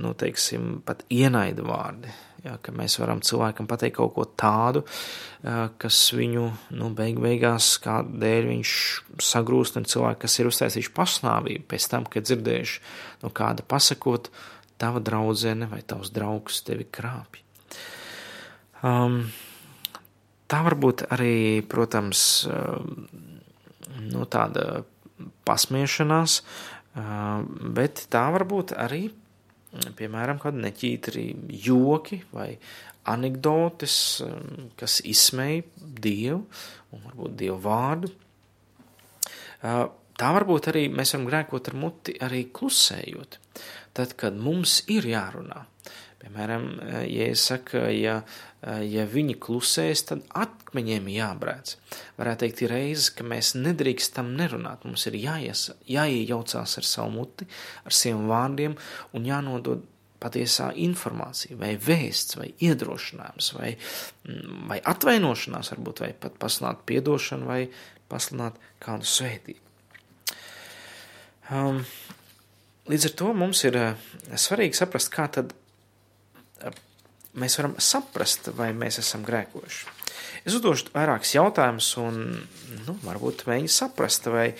nu, 0.00 0.14
teiksim, 0.16 0.78
pat 0.86 1.04
ienaida 1.12 1.66
vārdi, 1.66 2.14
ja, 2.44 2.56
ka 2.62 2.72
mēs 2.74 2.98
varam 3.00 3.22
cilvēkam 3.24 3.68
pateikt 3.70 3.96
kaut 3.98 4.14
ko 4.16 4.26
tādu, 4.38 4.84
kas 5.80 5.98
viņu, 6.14 6.44
nu, 6.78 6.90
beig 6.96 7.18
beigās, 7.22 7.72
kādēļ 7.84 8.48
viņš 8.52 8.76
sagrūst, 9.30 9.78
un 9.80 9.88
cilvēki, 9.88 10.22
kas 10.24 10.38
ir 10.38 10.50
uztaisījuši 10.50 10.94
pasnāvību 10.96 11.68
pēc 11.70 11.90
tam, 11.92 12.06
kad 12.10 12.28
dzirdējuši 12.28 12.80
no 13.24 13.32
kāda 13.34 13.66
pasakot, 13.66 14.30
tava 14.78 15.02
draudzene 15.02 15.68
vai 15.70 15.82
tavs 15.86 16.12
draugs 16.14 16.62
tevi 16.66 16.86
krāpj. 16.86 17.42
Um, 18.86 19.24
tā 20.46 20.62
var 20.62 20.78
būt 20.78 21.08
arī, 21.10 21.64
protams, 21.66 22.20
nu, 24.06 24.26
tāda 24.30 24.84
pasmiešanās, 25.48 26.42
bet 27.74 28.06
tā 28.12 28.28
var 28.34 28.46
būt 28.48 28.76
arī 28.78 29.08
piemēram, 29.98 30.40
kādi 30.42 30.62
neķītri 30.64 31.24
joki 31.64 32.20
vai 32.32 32.50
anekdotes, 33.08 33.96
um, 34.24 34.70
kas 34.78 34.98
izsmēja 35.08 35.64
dievu 35.78 36.42
un 36.94 37.04
varbūt 37.06 37.36
dievu 37.42 37.58
vārdu. 37.64 38.12
Uh, 39.58 39.86
tā 40.18 40.32
varbūt 40.36 40.70
arī 40.72 40.86
mēs 40.92 41.14
varam 41.14 41.28
grēkot 41.30 41.72
ar 41.72 41.78
muti 41.78 42.16
arī 42.24 42.44
klusējot. 42.54 43.38
Tad, 43.98 44.14
kad 44.20 44.36
mums 44.38 44.82
ir 44.92 45.08
jārunā, 45.08 45.64
piemēram, 46.22 46.70
ja 47.06 47.28
es 47.32 47.46
saku, 47.50 47.80
ja 47.94 48.20
Eh, 48.58 48.80
ja 48.90 49.04
viņi 49.06 49.36
klusēs, 49.38 50.02
tad 50.08 50.24
akmeņiem 50.34 51.06
jābrēc. 51.12 51.76
Varētu 52.18 52.42
teikt, 52.42 52.62
ir 52.64 52.72
reizes, 52.74 53.12
ka 53.14 53.26
mēs 53.26 53.52
nedrīkstam 53.54 54.32
nerunāt. 54.38 54.82
Mums 54.82 55.06
ir 55.06 55.18
jāies, 55.20 55.68
jāiejaucās 55.86 56.74
ar 56.80 56.88
savu 56.88 57.12
muti, 57.20 57.46
ar 57.86 57.94
saviem 57.94 58.26
vārdiem 58.30 58.74
un 59.14 59.28
jānodod 59.28 59.84
patiesā 60.18 60.72
informācija, 60.74 61.54
vai 61.60 61.76
vēsts, 61.78 62.34
vai 62.40 62.48
iedrošinājums, 62.66 63.52
vai, 63.54 63.70
mm, 64.26 64.66
vai 64.72 64.80
atvainošanās, 64.82 65.70
varbūt, 65.76 66.02
vai 66.02 66.10
pat 66.18 66.34
pasludināt 66.42 66.82
piedošanu, 66.90 67.46
vai 67.46 67.60
pasludināt 68.10 68.58
kādu 68.82 69.06
svētību. 69.06 69.62
Um, 71.54 71.84
līdz 72.90 73.06
ar 73.12 73.16
to 73.22 73.30
mums 73.38 73.62
ir 73.70 73.78
uh, 73.78 74.10
svarīgi 74.34 74.82
saprast, 74.82 75.14
kā 75.14 75.30
tad 75.30 75.54
mēs 77.36 77.58
varam 77.60 77.76
saprast, 77.82 78.50
vai 78.56 78.70
mēs 78.76 79.00
esam 79.02 79.24
grēkojuši. 79.26 79.94
Es 80.46 80.56
uzdošu 80.56 80.92
vairākus 80.94 81.34
jautājumus, 81.36 81.90
un 82.00 82.20
nu, 82.86 82.94
varbūt 83.04 83.44
mēģinu 83.48 83.72
saprast, 83.72 84.28
vai 84.32 84.52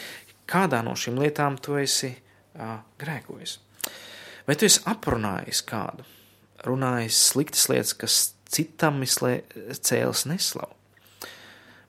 kādā 0.49 0.83
no 0.85 0.95
šīm 0.99 1.21
lietām 1.23 1.59
tu 1.63 1.79
esi 1.81 2.11
uh, 2.13 2.79
grēkojis. 3.01 3.59
Vai 4.49 4.57
tu 4.57 4.69
esi 4.69 4.83
aprunājis 4.89 5.63
kādu, 5.69 6.07
runājis 6.65 7.21
sliktas 7.31 7.69
lietas, 7.69 7.95
kas 7.97 8.19
citam 8.49 9.03
cēlis 9.05 10.25
neslavu? 10.29 10.75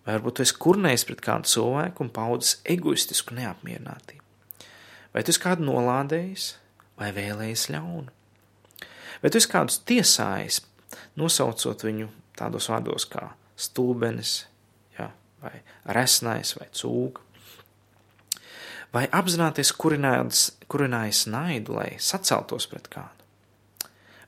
Vai 0.06 0.16
varbūt 0.18 0.40
tu 0.40 0.44
esi 0.46 0.58
kurnējis 0.60 1.06
pret 1.08 1.24
kādu 1.24 1.52
cilvēku 1.52 2.04
un 2.06 2.12
paudis 2.14 2.58
egoistisku 2.68 3.36
neapmierinātību? 3.38 4.24
Vai 5.14 5.24
tu 5.24 5.34
esi 5.34 5.42
kādu 5.44 5.68
nolādējis 5.68 6.54
vai 7.00 7.12
vēlējis 7.16 7.68
ļaunu? 7.74 8.19
Tu 9.28 9.42
esi 9.42 9.52
kādus 9.52 9.82
tiesājis, 9.90 10.62
nosaucot 11.20 11.84
viņu 11.84 12.08
tādos 12.40 12.70
vārdos 12.72 13.06
kā 13.12 13.26
stulbenis, 13.60 14.46
ja, 14.96 15.10
vai 15.44 15.60
resnais 15.92 16.56
vai 16.56 16.70
cūga? 16.72 17.26
vai 18.94 19.06
apzināties 19.14 19.72
kurinājis 19.78 21.26
naidu, 21.30 21.78
lai 21.78 21.92
saceltos 22.02 22.68
pret 22.70 22.90
kādu, 22.92 23.28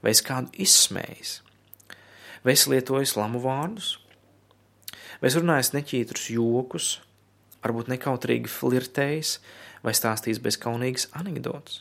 vai 0.04 0.14
es 0.14 0.22
kādu 0.26 0.54
izsmējis, 0.62 1.40
vai 2.46 2.56
es 2.56 2.68
lietojis 2.70 3.16
lamu 3.18 3.42
vārdus, 3.44 3.96
vai 5.22 5.32
es 5.32 5.38
runājis 5.40 5.74
neķītrus 5.78 6.30
jokus, 6.36 6.94
varbūt 7.66 7.92
nekautrīgi 7.96 8.52
flirtējis? 8.52 9.40
Vai 9.82 9.96
stāstījis 9.98 10.38
bezkaunīgas 10.46 11.08
anekdotas. 11.18 11.80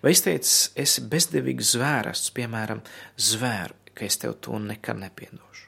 Vai 0.00 0.14
izteicis, 0.14 0.70
esi 0.80 1.02
bezdevīgs 1.12 1.74
zvērests, 1.74 2.32
piemēram, 2.36 2.80
zvēru, 3.20 3.76
ka 3.94 4.06
es 4.06 4.16
tev 4.20 4.38
to 4.40 4.56
nekad 4.62 4.96
nepiedošu. 5.02 5.66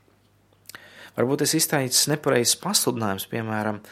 Varbūt 1.18 1.44
es 1.44 1.52
izteicis 1.58 2.08
nepareizs 2.08 2.56
pasludinājums, 2.62 3.28
piemēram, 3.28 3.82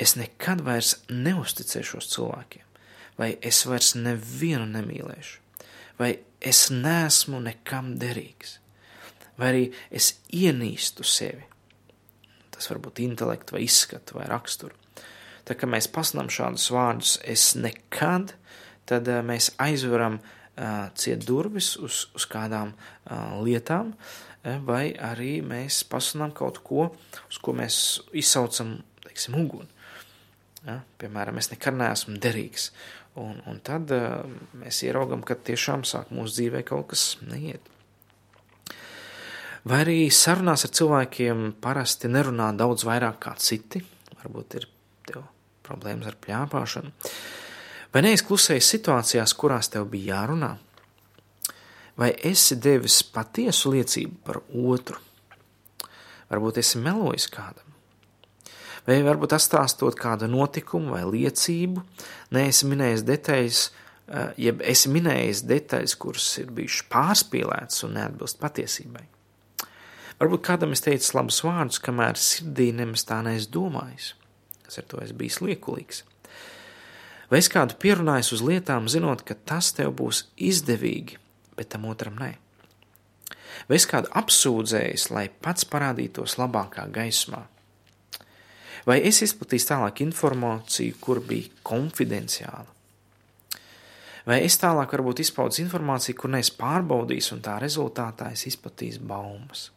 es 0.00 0.16
nekad 0.16 0.62
vairs 0.64 0.94
neusticēšos 1.12 2.08
cilvēkiem, 2.14 2.64
vai 3.20 3.34
es 3.44 3.60
vairs 3.68 3.92
nevienu 3.98 4.64
nemīlēšu, 4.72 5.66
vai 6.00 6.14
es 6.40 6.70
nesmu 6.72 7.42
nekam 7.44 7.92
derīgs, 8.00 8.56
vai 9.36 9.52
arī 9.52 9.64
es 9.92 10.14
ienīstu 10.32 11.04
sevi. 11.04 11.44
Tas 12.50 12.72
var 12.72 12.80
būt 12.80 13.04
intelekts, 13.04 13.52
vai 13.52 13.66
izskatu, 13.66 14.16
vai 14.16 14.28
raksturu. 14.32 14.76
Tā 15.44 15.56
kā 15.58 15.68
mēs 15.68 15.88
pasludinām 15.92 16.32
šādus 16.32 16.70
vārdus, 16.72 17.14
es 17.28 17.50
nekad, 17.58 18.32
tad 18.90 19.08
uh, 19.10 19.20
mēs 19.26 19.52
aizveram 19.62 20.18
uh, 20.20 20.90
ciet 20.98 21.24
durvis 21.28 21.74
uz, 21.80 22.04
uz 22.16 22.26
kādām 22.30 22.74
uh, 22.74 23.38
lietām, 23.44 23.94
uh, 23.94 24.60
vai 24.66 24.90
arī 24.94 25.38
mēs 25.46 25.82
pasludinām 25.90 26.34
kaut 26.36 26.62
ko, 26.66 26.90
uz 27.28 27.40
ko 27.42 27.54
mēs 27.56 27.76
izsaucam, 28.16 28.78
teiksim, 29.06 29.38
uguni. 29.40 29.68
Ja? 30.66 30.80
Piemēram, 31.00 31.40
es 31.40 31.50
nekad 31.52 31.78
neesmu 31.78 32.18
derīgs. 32.20 32.70
Un, 33.20 33.40
un 33.50 33.58
tad 33.66 33.90
uh, 33.94 34.22
mēs 34.60 34.84
ieraugam, 34.86 35.24
ka 35.26 35.34
tiešām 35.34 35.82
sāk 35.88 36.12
mūsu 36.14 36.36
dzīvē 36.38 36.64
kaut 36.68 36.92
kas 36.92 37.04
neiet. 37.26 37.64
Vai 39.68 39.82
arī 39.82 39.98
sarunās 40.14 40.64
ar 40.64 40.72
cilvēkiem 40.72 41.50
parasti 41.60 42.08
nerunā 42.08 42.48
daudz 42.56 42.86
vairāk 42.88 43.18
kā 43.26 43.34
citi, 43.36 43.82
varbūt 44.22 44.56
ir 44.56 44.66
tev 45.10 45.26
problēmas 45.66 46.08
ar 46.08 46.16
pļāpāšanu. 46.24 46.94
Vai 47.94 48.04
neizklusēji 48.06 48.62
situācijās, 48.62 49.34
kurās 49.34 49.70
tev 49.72 49.88
bija 49.90 50.14
jārunā? 50.14 50.52
Vai 51.98 52.12
esi 52.24 52.56
devis 52.56 53.02
patiesu 53.02 53.74
liecību 53.74 54.20
par 54.24 54.38
otru? 54.50 55.00
Varbūt 56.30 56.62
esi 56.62 56.78
melojis 56.78 57.26
kādam 57.32 57.70
vai 58.86 59.00
varbūt 59.06 59.34
atstāstot 59.36 59.98
kādu 59.98 60.28
notikumu 60.30 60.94
vai 60.96 61.04
liecību, 61.08 61.82
neesi 62.34 62.68
minējis 62.70 63.06
detaļas, 63.06 63.62
eh, 64.08 64.32
jeb 64.48 64.62
esi 64.66 64.92
minējis 64.92 65.44
detaļas, 65.46 65.96
kuras 66.00 66.28
ir 66.42 66.52
bijušas 66.56 66.86
pārspīlētas 66.92 67.84
un 67.86 67.96
neatbilst 67.98 68.40
patiesībai. 68.40 69.04
Varbūt 70.20 70.42
kādam 70.44 70.72
es 70.72 70.82
teicu 70.84 71.16
labus 71.16 71.40
vārdus, 71.40 71.80
kamēr 71.80 72.18
sirdī 72.20 72.72
nemaz 72.74 73.04
tā 73.04 73.22
neesmu 73.24 73.52
domājis, 73.52 74.12
kas 74.64 74.78
ar 74.78 74.84
to 74.84 75.00
es 75.00 75.12
biju 75.12 75.46
liekulīgs. 75.48 76.02
Vai 77.30 77.38
es 77.38 77.48
kādu 77.50 77.76
pierunājis 77.78 78.32
uz 78.34 78.40
lietām, 78.42 78.88
zinot, 78.90 79.22
ka 79.22 79.36
tas 79.46 79.70
tev 79.76 79.92
būs 80.00 80.24
izdevīgi, 80.34 81.20
bet 81.54 81.70
tam 81.74 81.86
otram 81.90 82.18
nē? 82.18 82.32
Vai 83.70 83.78
es 83.78 83.86
kādu 83.86 84.10
apsūdzējis, 84.18 85.10
lai 85.14 85.28
pats 85.30 85.66
parādītos 85.70 86.34
labākā 86.40 86.88
gaismā? 86.90 87.44
Vai 88.88 88.98
es 89.06 89.20
izplatīju 89.22 89.68
tālāk 89.68 90.02
informāciju, 90.02 90.96
kur 90.98 91.20
bija 91.22 91.52
konfidenciāla? 91.62 92.66
Vai 94.26 94.40
es 94.44 94.56
tālāk 94.60 94.90
varbūt 94.96 95.22
izpaudzu 95.22 95.62
informāciju, 95.64 96.16
kur 96.18 96.32
neesmu 96.34 96.58
pārbaudījis, 96.60 97.30
un 97.36 97.44
tā 97.44 97.56
rezultātā 97.62 98.32
es 98.34 98.46
izplatīju 98.50 99.04
baumas? 99.06 99.68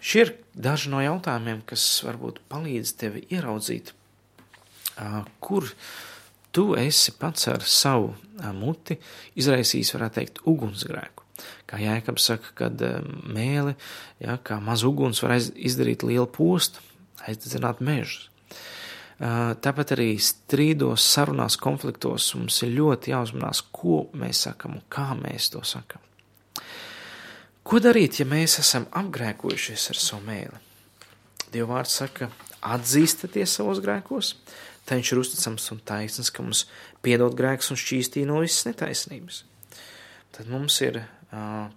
Šie 0.00 0.24
ir 0.24 0.34
daži 0.56 0.90
no 0.92 1.00
jautājumiem, 1.04 1.62
kas 1.68 1.84
varbūt 2.06 2.40
palīdz 2.52 2.94
tev 3.00 3.18
ieraudzīt, 3.20 3.92
kur 5.40 5.68
tu 6.52 6.74
esi 6.78 7.14
pats 7.18 7.48
ar 7.52 7.64
savu 7.66 8.14
muti 8.56 8.96
izraisījis, 9.38 9.94
varētu 9.96 10.18
teikt, 10.18 10.42
ugunsgrēku. 10.50 11.26
Kā 11.70 11.78
Jēkabs 11.80 12.26
saka, 12.32 12.50
kad 12.64 12.82
mēli, 13.32 13.76
ja, 14.20 14.36
kā 14.44 14.58
maz 14.60 14.84
uguns 14.84 15.22
var 15.24 15.38
izdarīt 15.38 16.04
lielu 16.04 16.26
postu, 16.28 16.82
aizdedzināt 17.24 17.80
mežus. 17.84 18.26
Tāpat 19.20 19.90
arī 19.92 20.14
strīdos, 20.24 21.04
sarunās, 21.04 21.58
konfliktos 21.60 22.30
mums 22.38 22.56
ir 22.64 22.72
ļoti 22.78 23.12
jāuzmanās, 23.12 23.60
ko 23.68 24.06
mēs 24.16 24.46
sakam 24.46 24.78
un 24.78 24.84
kā 24.88 25.10
mēs 25.18 25.50
to 25.52 25.60
sakam. 25.60 26.00
Ko 27.60 27.78
darīt, 27.84 28.16
ja 28.22 28.24
mēs 28.24 28.56
esam 28.62 28.86
apgrēkojušies 28.96 29.90
ar 29.92 30.00
savu 30.00 30.24
mēli? 30.24 30.62
Dievvvārds 31.52 31.98
saka, 32.00 32.30
atzīstaties 32.64 33.58
savos 33.60 33.82
grēkos, 33.84 34.32
tā 34.88 34.98
viņš 34.98 35.12
ir 35.12 35.22
uzticams 35.22 35.70
un 35.74 35.80
taisns, 35.86 36.32
ka 36.34 36.44
mums 36.44 36.64
piedod 37.04 37.36
grēks 37.38 37.72
un 37.72 37.80
šķīstī 37.80 38.24
no 38.28 38.40
visas 38.44 38.66
netaisnības. 38.68 39.44
Tad 40.36 40.50
mums 40.50 40.76
ir 40.84 41.02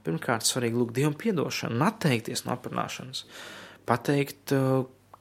pirmkārt 0.06 0.48
svarīgi 0.48 0.80
lūgt 0.80 0.96
Dievam 0.98 1.16
piedošanu 1.18 1.86
atteikties 1.86 2.46
no 2.48 2.56
aprunāšanas, 2.56 3.26
pateikt, 3.90 4.54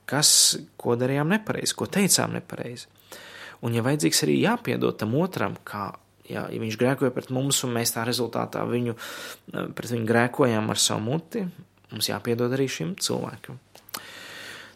kas, 0.09 0.31
ko 0.81 0.97
darījām 1.01 1.35
nepareizi, 1.35 1.77
ko 1.77 1.89
teicām 1.91 2.39
nepareizi. 2.39 2.89
Un, 3.63 3.77
ja 3.77 3.85
vajadzīgs, 3.87 4.25
arī 4.25 4.39
jāpiedod 4.43 4.97
tam 4.99 5.15
otram, 5.21 5.55
kā 5.69 5.91
ja, 6.29 6.47
ja 6.51 6.61
viņš 6.63 6.79
grēkoja 6.81 7.13
pret 7.15 7.31
mums, 7.35 7.61
un 7.67 7.75
mēs 7.77 7.95
tā 7.95 8.07
rezultātā 8.09 8.65
viņu, 8.69 8.97
pret 9.77 9.93
viņu 9.95 10.09
grēkojām 10.09 10.73
ar 10.73 10.81
savu 10.81 11.05
muti, 11.07 11.45
mums 11.93 12.09
jāpiedod 12.11 12.53
arī 12.57 12.69
šim 12.71 12.97
cilvēkam. 13.03 13.61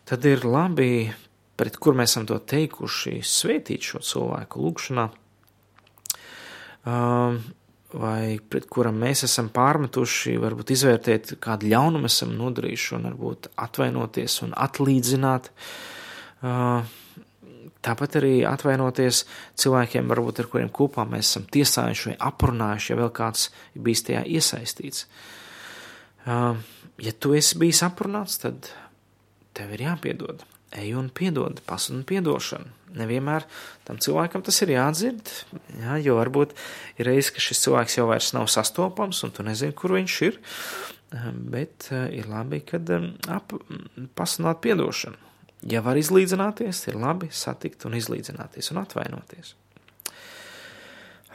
Tad 0.07 0.27
ir 0.29 0.45
labi, 0.47 1.09
pret 1.57 1.77
kur 1.81 1.97
mēs 1.99 2.13
esam 2.15 2.27
to 2.29 2.39
teikuši, 2.39 3.21
svētīt 3.25 3.87
šo 3.91 4.03
cilvēku 4.05 4.65
lūgšanā. 4.65 5.07
Um, 6.87 7.41
vai 7.97 8.39
pret 8.43 8.67
kuram 8.73 8.99
mēs 9.01 9.25
esam 9.27 9.49
pārmetuši, 9.55 10.37
varbūt 10.43 10.73
izvērtēt, 10.75 11.37
kādu 11.43 11.71
ļaunumu 11.71 12.11
esam 12.11 12.35
nodarījuši, 12.37 12.95
un 12.99 13.09
varbūt 13.11 13.51
atvainoties 13.63 14.41
un 14.47 14.55
atlīdzināt. 14.67 15.51
Tāpat 17.87 18.19
arī 18.19 18.33
atvainoties 18.49 19.23
cilvēkiem, 19.63 20.11
varbūt 20.11 20.43
ar 20.43 20.51
kuriem 20.51 20.73
kopā 20.75 21.07
mēs 21.09 21.31
esam 21.31 21.47
tiesājuši 21.55 22.11
vai 22.11 22.17
aprunājuši, 22.31 22.91
ja 22.93 22.99
vēl 23.01 23.13
kāds 23.15 23.49
ir 23.77 23.87
bijis 23.87 24.05
tajā 24.09 24.25
iesaistīts. 24.27 25.07
Ja 26.27 27.15
tu 27.21 27.37
esi 27.39 27.61
bijis 27.61 27.85
aprunāts, 27.87 28.41
tad 28.43 28.73
tev 29.57 29.73
ir 29.77 29.87
jāpiedod. 29.87 30.43
Ej 30.75 30.97
un 30.99 31.13
piedod, 31.15 31.61
pasludini 31.69 32.09
piedošanu 32.09 32.77
nevienmēr 32.97 33.47
tam 33.87 34.01
cilvēkam 34.03 34.45
tas 34.47 34.59
ir 34.65 34.73
jādzird, 34.75 35.33
jā, 35.83 35.99
jo 36.05 36.17
varbūt 36.19 36.55
ir 37.01 37.11
reizes, 37.11 37.33
ka 37.35 37.43
šis 37.43 37.63
cilvēks 37.67 37.99
jau 37.99 38.09
vairs 38.11 38.33
nav 38.37 38.49
sastopams 38.53 39.23
un 39.27 39.35
tu 39.35 39.47
nezini, 39.47 39.77
kur 39.77 39.97
viņš 39.97 40.17
ir, 40.29 40.41
ehm, 41.13 41.45
bet 41.53 41.91
eh, 41.93 42.09
ir 42.21 42.31
labi, 42.31 42.63
kad 42.67 42.89
ehm, 42.91 43.13
ap, 43.33 43.55
pasunāt 44.19 44.63
piedošanu. 44.65 45.23
Ja 45.67 45.81
var 45.83 45.99
izlīdzināties, 45.99 46.85
ir 46.91 46.99
labi 47.01 47.31
satikt 47.33 47.87
un 47.89 47.97
izlīdzināties 47.99 48.71
un 48.75 48.83
atvainoties. 48.83 49.55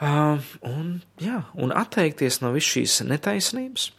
Uh, 0.02 0.40
un, 0.66 0.96
jā, 1.22 1.44
un 1.62 1.70
atteikties 1.78 2.40
no 2.42 2.50
visas 2.54 2.72
šīs 2.72 2.94
netaisnības. 3.06 3.90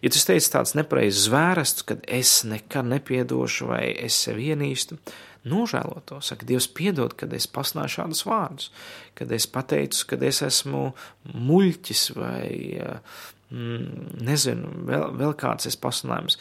Ja 0.00 0.10
tu 0.10 0.20
teici 0.24 0.50
tāds 0.52 0.72
nepareizs 0.78 1.26
zvērests, 1.26 1.84
kad 1.86 2.04
es 2.08 2.40
nekad 2.48 2.88
nepiedošu 2.88 3.68
vai 3.70 3.82
es 3.92 4.16
sevi 4.24 4.50
ienīstu, 4.54 4.96
nožēlo 5.48 6.00
to. 6.08 6.20
Saka, 6.24 6.46
Dievs, 6.48 6.68
piedod, 6.76 7.14
kad 7.18 7.32
es 7.36 7.48
pasnāju 7.50 7.94
šādus 7.98 8.24
vārdus, 8.28 8.70
kad 9.18 9.32
es 9.32 9.46
pateicu, 9.50 10.06
kad 10.12 10.24
es 10.26 10.42
esmu 10.46 10.90
muļķis 11.34 12.02
vai 12.16 12.48
mm, 13.52 14.18
nezinu, 14.26 14.74
vēl, 14.88 15.06
vēl 15.20 15.36
kāds 15.40 15.70
es 15.70 15.78
pasnājums. 15.80 16.40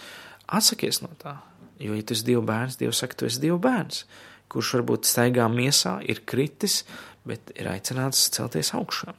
Atsakies 0.49 1.03
no 1.03 1.11
tā, 1.21 1.37
jo, 1.83 1.93
ja 1.93 2.03
tu 2.03 2.17
esi 2.17 2.27
Dieva 2.31 2.43
bērns, 2.49 2.79
Dievs 2.79 3.03
saka, 3.03 3.19
tu 3.19 3.29
esi 3.29 3.43
Dieva 3.43 3.59
bērns. 3.69 4.03
kurš 4.49 4.79
varbūt 4.79 5.05
staigā 5.05 5.45
miesā, 5.53 5.99
ir 6.01 6.23
kritis, 6.25 6.81
bet 7.27 7.51
ir 7.53 7.67
aicināts 7.69 8.31
celties 8.33 8.73
augšā. 8.73 9.13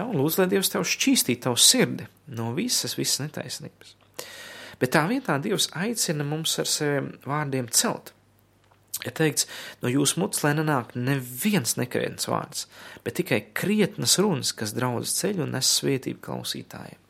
Un 0.00 0.16
lūdzu, 0.16 0.40
lai 0.40 0.48
Dievs 0.50 0.72
tev 0.72 0.86
šķīstī 0.88 1.36
tavu 1.44 1.60
sirdi 1.60 2.08
no 2.26 2.52
visas, 2.56 2.96
visas 2.98 3.22
netaisnības. 3.24 3.94
Bet 4.80 4.94
tā 4.96 5.04
vietā 5.10 5.36
Dievs 5.42 5.68
aicina 5.78 6.26
mums 6.26 6.56
ar 6.58 6.68
saviem 6.68 7.12
vārdiem 7.24 7.68
celt. 7.70 8.12
Ir 9.04 9.12
teikts, 9.12 9.46
no 9.82 9.90
jūsu 9.90 10.20
mutes, 10.22 10.40
lai 10.44 10.54
nenāk 10.56 10.94
neviens 10.96 11.74
nekrietns 11.76 12.28
vārds, 12.30 12.68
bet 13.04 13.18
tikai 13.18 13.40
krietnas 13.56 14.16
runas, 14.22 14.54
kas 14.56 14.72
draudz 14.76 15.12
ceļu 15.18 15.44
un 15.44 15.56
nes 15.56 15.72
svētību 15.80 16.22
klausītājiem. 16.24 17.00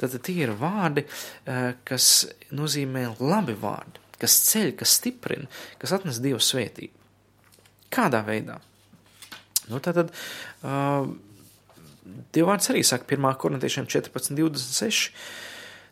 Tad 0.00 0.16
tie 0.24 0.36
ir 0.46 0.54
vārdi, 0.56 1.04
eh, 1.46 1.74
kas 1.84 2.26
nozīmē 2.56 3.04
labi 3.20 3.54
vārdi, 3.54 4.00
kas 4.20 4.36
ceļ, 4.50 4.74
kas 4.76 4.96
stiprina, 4.98 5.48
kas 5.78 5.92
atnes 5.96 6.20
Dievu 6.20 6.40
svētību. 6.40 6.96
Kādā 7.90 8.24
veidā? 8.24 8.60
Nu, 9.70 9.78
tātad, 9.78 10.10
uh, 10.64 11.06
Dievvvārds 12.04 12.70
arī 12.72 12.82
saka 12.86 13.06
1. 13.08 13.28
korintiešiem 13.40 13.88
14, 13.90 14.34
26. 14.38 15.10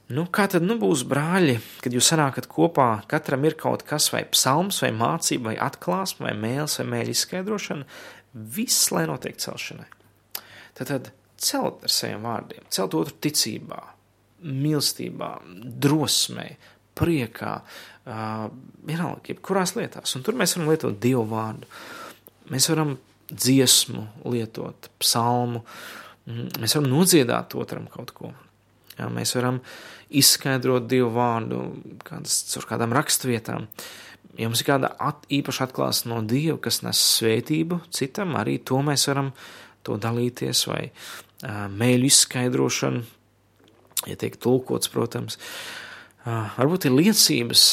Nu, 0.08 0.24
kā 0.32 0.46
tad 0.48 0.64
nu 0.64 0.78
būs 0.80 1.02
brāļi, 1.08 1.58
kad 1.84 1.92
jūs 1.92 2.06
sanākat 2.14 2.46
kopā, 2.48 3.02
katram 3.10 3.44
ir 3.44 3.58
kaut 3.60 3.84
kas 3.88 4.08
vai 4.14 4.22
psalms, 4.32 4.80
vai 4.80 4.88
mācība, 4.96 5.50
vai 5.50 5.58
atklāsme, 5.66 6.30
vai 6.30 6.32
mēls, 6.32 6.78
vai 6.80 6.86
mēļa 6.94 7.12
izskaidrošana, 7.12 7.84
viss, 8.56 8.88
lai 8.94 9.04
notiek 9.10 9.36
celšanai. 9.42 9.88
Tad, 10.78 10.88
tad 10.88 11.10
celt 11.36 11.84
ar 11.84 11.92
saviem 11.92 12.24
vārdiem, 12.24 12.64
celt 12.72 12.96
otru 12.96 13.18
ticībā, 13.28 13.82
mīlestībā, 14.48 15.30
drosmē, 15.84 16.48
priekā, 16.98 17.52
uh, 17.60 18.48
vienalga, 18.88 19.34
jebkurās 19.34 19.76
lietās. 19.76 20.16
Un 20.16 20.24
tur 20.26 20.38
mēs 20.38 20.56
varam 20.56 20.72
lietot 20.72 20.98
Dievu 21.02 21.26
vārdu. 21.30 21.68
Mēs 22.48 22.70
varam 22.72 22.96
dziesmu 23.28 24.04
lietot, 24.32 24.88
psalmu, 25.00 25.62
mēs 26.28 26.76
varam 26.76 26.90
nodziedāt 26.92 27.56
otram 27.58 27.88
kaut 27.92 28.12
ko. 28.16 28.32
Jā, 28.98 29.06
mēs 29.12 29.34
varam 29.36 29.60
izskaidrot 30.08 30.88
Dievu 30.90 31.12
vārdu 31.14 31.60
kādas, 32.06 32.40
caur 32.50 32.66
kādām 32.72 32.94
rakstvietām. 32.96 33.68
Ja 34.38 34.48
mums 34.48 34.62
ir 34.62 34.68
kāda 34.70 34.90
at, 35.02 35.24
īpaša 35.34 35.68
atklāsme 35.68 36.12
no 36.12 36.22
Dieva, 36.26 36.58
kas 36.62 36.80
nes 36.86 36.98
svētību 37.18 37.82
citam, 37.94 38.36
arī 38.38 38.58
to 38.58 38.80
mēs 38.86 39.06
varam 39.10 39.32
to 39.86 39.98
dalīties, 40.00 40.64
vai 40.70 40.82
uh, 40.88 41.66
mēļu 41.70 42.10
izskaidrošanu, 42.10 43.04
ja 44.10 44.18
tiek 44.18 44.38
tulkots, 44.42 44.90
protams. 44.92 45.38
Uh, 46.26 46.50
varbūt 46.58 46.88
ir 46.88 46.96
liecības, 46.96 47.64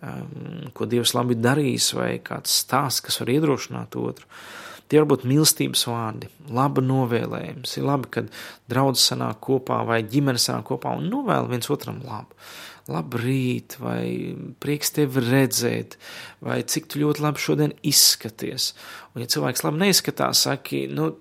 um, 0.00 0.70
ko 0.76 0.88
Dievs 0.88 1.14
labi 1.16 1.36
darījis, 1.40 1.92
vai 1.96 2.10
kāds 2.24 2.60
stāsts, 2.64 3.04
kas 3.04 3.20
var 3.22 3.32
iedrošināt 3.32 3.96
otru. 4.00 4.28
Uh, 4.28 4.69
Tie 4.90 4.98
var 4.98 5.06
būt 5.12 5.22
mīlestības 5.30 5.84
vārdi, 5.86 6.28
laba 6.50 6.82
novēlējums. 6.82 7.76
Ir 7.78 7.86
labi, 7.86 8.10
kad 8.16 8.32
draugs 8.70 9.04
sanāk 9.06 9.38
kopā 9.46 9.84
vai 9.86 10.00
ģimene 10.02 10.40
sanāk 10.42 10.66
kopā 10.72 10.96
un 10.98 11.06
novēl 11.12 11.46
viens 11.52 11.70
otram 11.70 12.00
labu. 12.02 12.34
Labrīt, 12.90 13.76
vai 13.78 14.34
prieks 14.58 14.90
tevi 14.96 15.22
redzēt, 15.22 15.94
vai 16.42 16.58
cik 16.66 16.88
tu 16.90 17.04
ļoti 17.04 17.22
labi 17.22 17.42
šodien 17.44 17.74
izskaties. 17.86 18.72
Un, 19.12 19.22
ja 19.22 19.30
cilvēks 19.30 19.62
labi 19.62 19.84
neizskatās, 19.84 20.42
saki, 20.48 20.88
nu, 20.90 21.12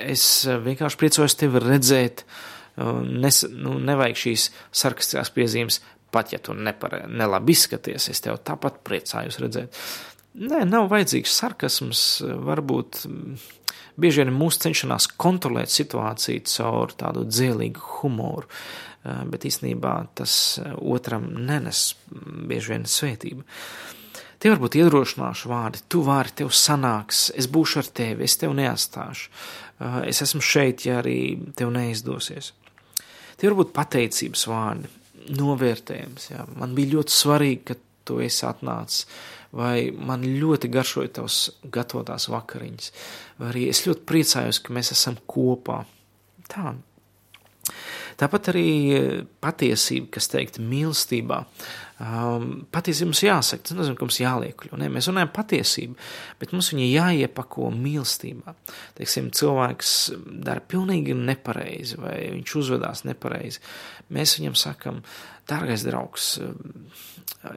es 0.00 0.24
vienkārši 0.64 1.00
priecājos 1.02 1.36
tevi 1.36 1.60
redzēt, 1.60 2.24
nes, 2.80 3.42
nu, 3.52 3.76
nevajag 3.84 4.22
šīs 4.22 4.46
sarkastiskās 4.80 5.34
piezīmes, 5.36 5.82
pat 6.10 6.32
ja 6.32 6.40
tu 6.42 6.56
nepare, 6.56 7.04
nelabi 7.06 7.52
izskaties, 7.52 8.08
es 8.08 8.24
tev 8.24 8.40
tāpat 8.48 8.80
priecājos 8.86 9.42
redzēt. 9.44 9.76
Nē, 10.30 10.62
nav 10.62 10.86
vajadzīgs 10.92 11.32
sarkasms, 11.40 12.00
varbūt 12.22 13.00
mm, 13.08 13.38
bieži 13.98 14.22
vien 14.22 14.34
mūsu 14.34 14.60
cenšanās 14.62 15.08
kontrolēt 15.18 15.72
situāciju 15.74 16.44
caur 16.46 16.92
tādu 16.94 17.24
dzielīgu 17.26 17.82
humoru, 17.96 18.46
eh, 18.46 19.24
bet 19.26 19.46
īstenībā 19.48 19.94
tas 20.20 20.34
eh, 20.62 20.76
otram 20.78 21.26
nenes 21.34 21.96
mm, 21.96 22.44
bieži 22.50 22.76
vien 22.76 22.86
svētību. 22.86 23.42
Tie 24.40 24.52
var 24.52 24.62
būt 24.62 24.78
iedrošināšu 24.78 25.50
vārdi, 25.50 25.82
tu 25.90 26.04
vari, 26.06 26.30
tev 26.38 26.54
sanāks, 26.54 27.26
es 27.36 27.50
būšu 27.50 27.82
ar 27.82 27.90
tevi, 27.98 28.24
es 28.24 28.38
tev 28.38 28.54
neatstāšu, 28.56 29.34
eh, 29.34 29.98
es 30.12 30.22
esmu 30.28 30.44
šeit, 30.46 30.86
ja 30.86 31.00
arī 31.02 31.18
tev 31.58 31.74
neizdosies. 31.74 32.52
Tie 33.34 33.50
var 33.50 33.58
būt 33.64 33.74
pateicības 33.74 34.46
vārdi, 34.46 34.94
novērtējums, 35.42 36.30
jā. 36.30 36.46
man 36.54 36.78
bija 36.78 36.94
ļoti 36.94 37.18
svarīgi, 37.18 37.62
ka 37.66 37.80
tu 38.06 38.22
esi 38.22 38.46
atnācis 38.46 39.04
vai 39.56 39.90
man 39.90 40.24
ļoti 40.24 40.70
garšoja 40.72 41.14
tavs 41.20 41.40
gatavotās 41.74 42.28
vakariņas, 42.30 42.92
vai 43.40 43.50
arī 43.54 43.66
es 43.72 43.82
ļoti 43.86 44.06
priecājos, 44.08 44.62
ka 44.62 44.76
mēs 44.76 44.92
esam 44.94 45.18
kopā. 45.30 45.82
Tā. 46.50 46.74
Tāpat 48.20 48.50
arī 48.52 48.70
patiesība, 49.40 50.10
kas 50.16 50.28
teikt 50.28 50.58
mīlestībā. 50.60 51.38
Um, 52.00 52.66
patiesība 52.72 53.10
mums 53.10 53.22
jāsaka, 53.24 53.64
tas 53.68 53.76
nozīmē, 53.76 53.96
ka 53.96 54.06
mums 54.06 54.18
jāliekļo. 54.20 54.78
Ne? 54.80 54.88
Mēs 54.92 55.08
runājam 55.10 55.30
patiesību, 55.36 55.96
bet 56.40 56.52
mums 56.52 56.70
viņa 56.72 56.88
jāiepako 56.88 57.70
mīlestībā. 57.76 58.54
Teiksim, 58.98 59.30
cilvēks 59.36 59.94
dara 60.46 60.64
pilnīgi 60.64 61.16
nepareizi 61.16 62.00
vai 62.00 62.16
viņš 62.36 62.56
uzvedās 62.60 63.04
nepareizi. 63.08 63.62
Mēs 64.12 64.36
viņam 64.40 64.58
sakam, 64.58 65.00
dārgais 65.48 65.84
draugs, 65.86 66.34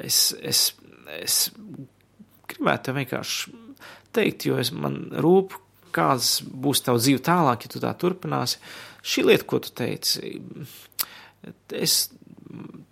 es, 0.03 0.25
es 0.39 0.69
es 1.19 1.51
gribētu 2.49 2.89
tev 2.89 2.99
vienkārši 3.01 3.53
teikt, 4.13 4.47
jo 4.47 4.57
es 4.61 4.71
man 4.75 5.07
rūp, 5.23 5.57
kāds 5.93 6.39
būs 6.43 6.83
tavs 6.85 7.05
dzīve 7.05 7.21
tālāk, 7.25 7.65
ja 7.65 7.73
tu 7.73 7.81
tā 7.83 7.93
turpināsi. 7.99 8.59
Šī 9.03 9.25
lieta, 9.27 9.47
ko 9.49 9.59
tu 9.61 9.73
teici, 9.77 10.37
es, 11.75 11.97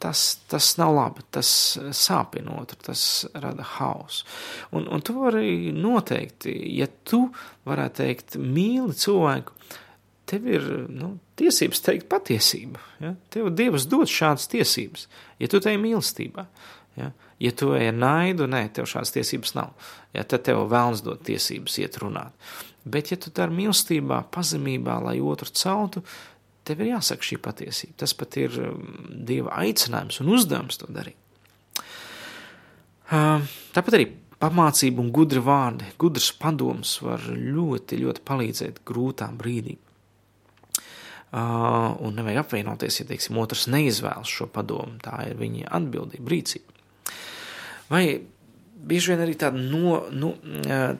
tas, 0.01 0.23
tas 0.51 0.71
nav 0.79 0.93
labi, 0.97 1.25
tas 1.33 1.51
sāpina 1.97 2.57
otru, 2.61 2.79
tas 2.89 3.05
rada 3.33 3.65
hausu. 3.77 4.25
Un, 4.75 4.87
un 4.91 5.05
tu 5.05 5.15
vari 5.17 5.71
noteikti, 5.75 6.53
ja 6.77 6.89
tu 7.07 7.27
varētu 7.69 8.03
teikt, 8.03 8.37
mīli 8.41 8.97
cilvēku, 8.97 9.55
tev 10.31 10.47
ir 10.47 10.67
nu, 10.91 11.15
tiesības 11.39 11.83
teikt 11.83 12.07
patiesību. 12.11 12.81
Ja? 13.03 13.15
Tev 13.33 13.49
Dievs 13.55 13.87
dod 13.91 14.09
šādas 14.11 14.47
tiesības, 14.51 15.07
ja 15.41 15.49
tu 15.51 15.61
tej 15.63 15.79
mīlestībā. 15.81 16.47
Ja? 16.97 17.11
Ja 17.41 17.51
tu 17.57 17.71
ej 17.77 17.89
ar 17.89 17.97
naidu, 17.97 18.45
nē, 18.49 18.67
tev 18.75 18.89
šādas 18.89 19.13
tiesības 19.15 19.55
nav. 19.57 19.71
Ja, 20.13 20.23
tad 20.23 20.45
tev 20.47 20.65
vēlns 20.71 21.03
dot 21.05 21.23
tiesības 21.25 21.79
iet 21.81 21.97
runāt. 22.01 22.35
Bet, 22.83 23.11
ja 23.13 23.17
tu 23.21 23.31
dari 23.33 23.53
mīlestībā, 23.55 24.23
pazemībā, 24.33 24.97
lai 25.05 25.19
otru 25.21 25.49
celtu, 25.53 26.03
tev 26.67 26.81
ir 26.81 26.93
jāsaka 26.95 27.25
šī 27.25 27.37
patiesība. 27.41 27.97
Tas 28.03 28.13
pat 28.17 28.37
ir 28.41 28.57
um, 28.61 28.87
Dieva 29.27 29.55
aicinājums 29.63 30.21
un 30.21 30.33
uzdevums 30.35 30.81
to 30.81 30.89
darīt. 30.93 31.17
Tāpat 33.11 33.95
arī 33.97 34.05
pamācība 34.41 35.03
un 35.03 35.09
gudri 35.13 35.41
vārdi, 35.43 35.89
gudrs 35.99 36.31
padoms 36.39 36.95
var 37.03 37.25
ļoti, 37.27 37.99
ļoti 38.05 38.23
palīdzēt 38.27 38.83
grūtā 38.87 39.27
brīdī. 39.37 39.75
Uh, 41.31 41.93
un 42.03 42.17
nevajag 42.17 42.41
apvienoties, 42.41 42.97
ja, 42.99 43.05
teiksim, 43.07 43.37
otrs 43.39 43.69
neizvēlas 43.71 44.27
šo 44.27 44.49
padomu. 44.51 44.97
Tā 45.03 45.29
ir 45.29 45.37
viņa 45.39 45.69
atbildība, 45.77 46.27
rīcība. 46.33 46.70
Vai 47.91 48.05
bieži 48.81 49.11
vien 49.11 49.23
arī 49.23 49.35
tāda 49.39 49.59
no, 49.59 50.01
nu, 50.15 50.31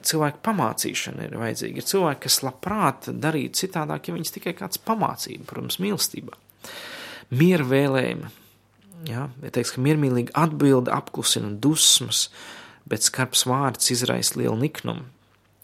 cilvēku 0.06 0.42
pamācīšana 0.46 1.26
ir 1.26 1.38
vajadzīga. 1.40 1.80
Ir 1.82 1.88
cilvēki, 1.88 2.22
kas 2.26 2.40
labprāt 2.46 3.08
darītu 3.22 3.64
citādāk, 3.64 4.08
ja 4.08 4.16
viņas 4.16 4.34
tikai 4.36 4.54
kāds 4.58 4.80
pamācība, 4.86 5.46
protams, 5.50 5.80
mīlestībā. 5.82 6.36
Miera 7.32 7.66
vēlējuma, 7.66 8.28
ja, 9.08 9.28
ja 9.42 9.54
teiks, 9.54 9.74
ka 9.74 9.82
miermīlīga 9.84 10.34
atbilde 10.44 10.92
apklusina 10.94 11.54
dusmas, 11.64 12.26
bet 12.88 13.06
skarbs 13.06 13.46
vārds 13.48 13.90
izraisa 13.94 14.38
lielu 14.40 14.58
niknumu. 14.60 15.08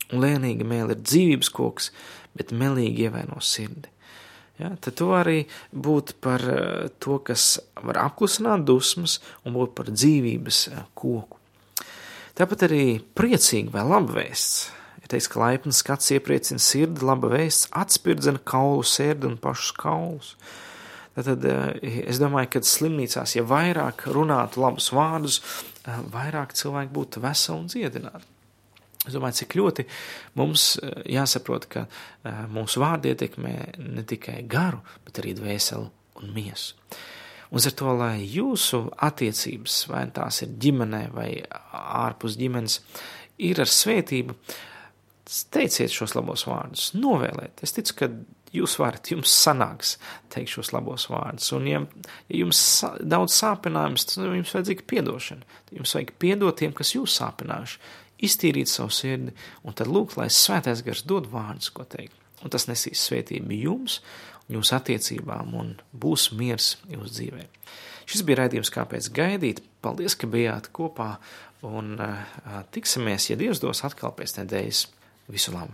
Un 0.09 0.25
lēnīga 0.25 0.65
mēlē 0.65 0.97
ir 0.97 1.05
dzīvības 1.05 1.51
koks, 1.53 1.91
bet 2.39 2.55
melīgi 2.57 3.05
ievaino 3.07 3.43
sirdi. 3.45 3.91
Ja, 4.59 4.73
tad 4.83 4.97
tu 4.99 5.13
arī 5.15 5.45
būt 5.71 6.17
par 6.23 6.43
eh, 6.51 6.89
to, 6.99 7.21
kas 7.23 7.61
var 7.79 8.01
apklusināt 8.09 8.65
dusmas 8.67 9.21
un 9.47 9.55
būt 9.55 9.77
par 9.79 9.91
dzīvības 9.93 10.63
eh, 10.73 10.81
koku. 10.99 11.39
Tāpat 12.39 12.65
arī 12.67 12.83
priecīgi 13.19 13.71
vai 13.75 13.85
labvēsts. 13.87 14.57
Ja 15.03 15.13
teiks, 15.15 15.29
ka 15.31 15.43
laipns 15.45 15.79
skats 15.83 16.11
iepriecina 16.15 16.63
sirdi, 16.63 17.07
laba 17.07 17.31
vēsts 17.31 17.71
atspirdzina 17.79 18.43
kaulu 18.43 18.83
sērdi 18.87 19.31
un 19.31 19.39
pašus 19.43 19.77
kaulus. 19.79 20.33
Tad 21.15 21.47
eh, 21.47 22.03
es 22.11 22.19
domāju, 22.19 22.51
ka 22.57 22.65
slimnīcās, 22.67 23.37
ja 23.39 23.47
vairāk 23.47 24.09
runātu 24.11 24.65
labus 24.65 24.91
vārdus, 24.95 25.39
vairāk 25.87 26.59
cilvēki 26.59 26.95
būtu 26.99 27.23
veseli 27.23 27.63
un 27.63 27.71
dziedināti. 27.71 28.38
Es 29.09 29.17
domāju, 29.17 29.41
cik 29.43 29.59
ļoti 29.59 29.87
mums 30.39 30.71
eh, 30.83 30.97
jāsaprot, 31.17 31.69
ka 31.73 31.85
eh, 31.89 32.43
mūsu 32.53 32.83
vārdi 32.85 33.13
ietekmē 33.15 33.55
ne 33.85 34.05
tikai 34.09 34.43
garu, 34.51 34.83
bet 35.07 35.23
arī 35.23 35.35
dvēseli 35.39 35.89
un 36.23 36.35
miesu. 36.37 36.77
Un 37.49 37.65
ar 37.65 37.73
to, 37.81 37.93
lai 37.97 38.27
jūsu 38.29 38.83
attiecības, 39.07 39.83
vai 39.89 40.03
tās 40.13 40.43
ir 40.45 40.51
ģimenē 40.61 41.05
vai 41.15 41.31
ārpus 41.49 42.37
ģimenes, 42.37 42.83
ir 43.41 43.63
ar 43.63 43.71
svētību, 43.73 44.37
teiciet 45.53 45.93
šos 45.93 46.13
labos 46.17 46.45
vārdus, 46.49 46.91
novēlēt. 46.97 47.63
Es 47.65 47.73
ticu, 47.77 47.97
ka 47.97 48.11
jūs 48.55 48.77
varat, 48.81 49.11
jums 49.13 49.33
sanāks 49.33 49.97
teikt 50.33 50.53
šos 50.55 50.73
labos 50.75 51.09
vārdus. 51.13 51.51
Un, 51.57 51.69
ja, 51.69 51.83
ja 52.29 52.43
jums 52.43 52.61
daudz 53.01 53.37
sāpinājums, 53.37 54.09
tad 54.11 54.29
jums 54.29 54.55
vajadzīga 54.57 54.87
piedošana. 54.89 55.59
Jums 55.77 55.95
vajag 55.97 56.15
piedot 56.21 56.61
tiem, 56.61 56.75
kas 56.77 56.95
jūs 56.97 57.17
sāpinājuši, 57.21 57.81
iztīrīt 58.25 58.71
savu 58.71 58.93
sirdi, 58.95 59.35
un 59.65 59.77
tad 59.77 59.91
lūk, 59.91 60.17
lai 60.19 60.29
svētais 60.33 60.83
gars 60.87 61.05
dod 61.09 61.29
vārdus, 61.33 61.71
ko 61.75 61.87
teikt. 61.89 62.17
Un 62.45 62.55
tas 62.55 62.69
nesīs 62.71 63.03
svētību 63.09 63.57
jums, 63.59 63.99
jūsu 64.53 64.77
attiecībām, 64.79 65.55
un 65.59 65.75
būs 65.93 66.31
miers 66.39 66.77
jūsu 66.87 67.15
dzīvē. 67.17 67.47
Šis 68.09 68.25
bija 68.25 68.45
raidījums, 68.45 68.73
kāpēc 68.73 69.11
gaidīt. 69.13 69.61
Paldies, 69.85 70.17
ka 70.17 70.31
bijāt 70.31 70.71
kopā, 70.75 71.17
un 71.67 71.99
uh, 72.01 72.63
tiksimies, 72.73 73.29
ja 73.31 73.37
Dievs 73.41 73.61
dos 73.63 73.85
atkal 73.87 74.15
pēc 74.17 74.39
nedēļas. 74.41 74.87
Visu 75.29 75.53
labu! 75.53 75.67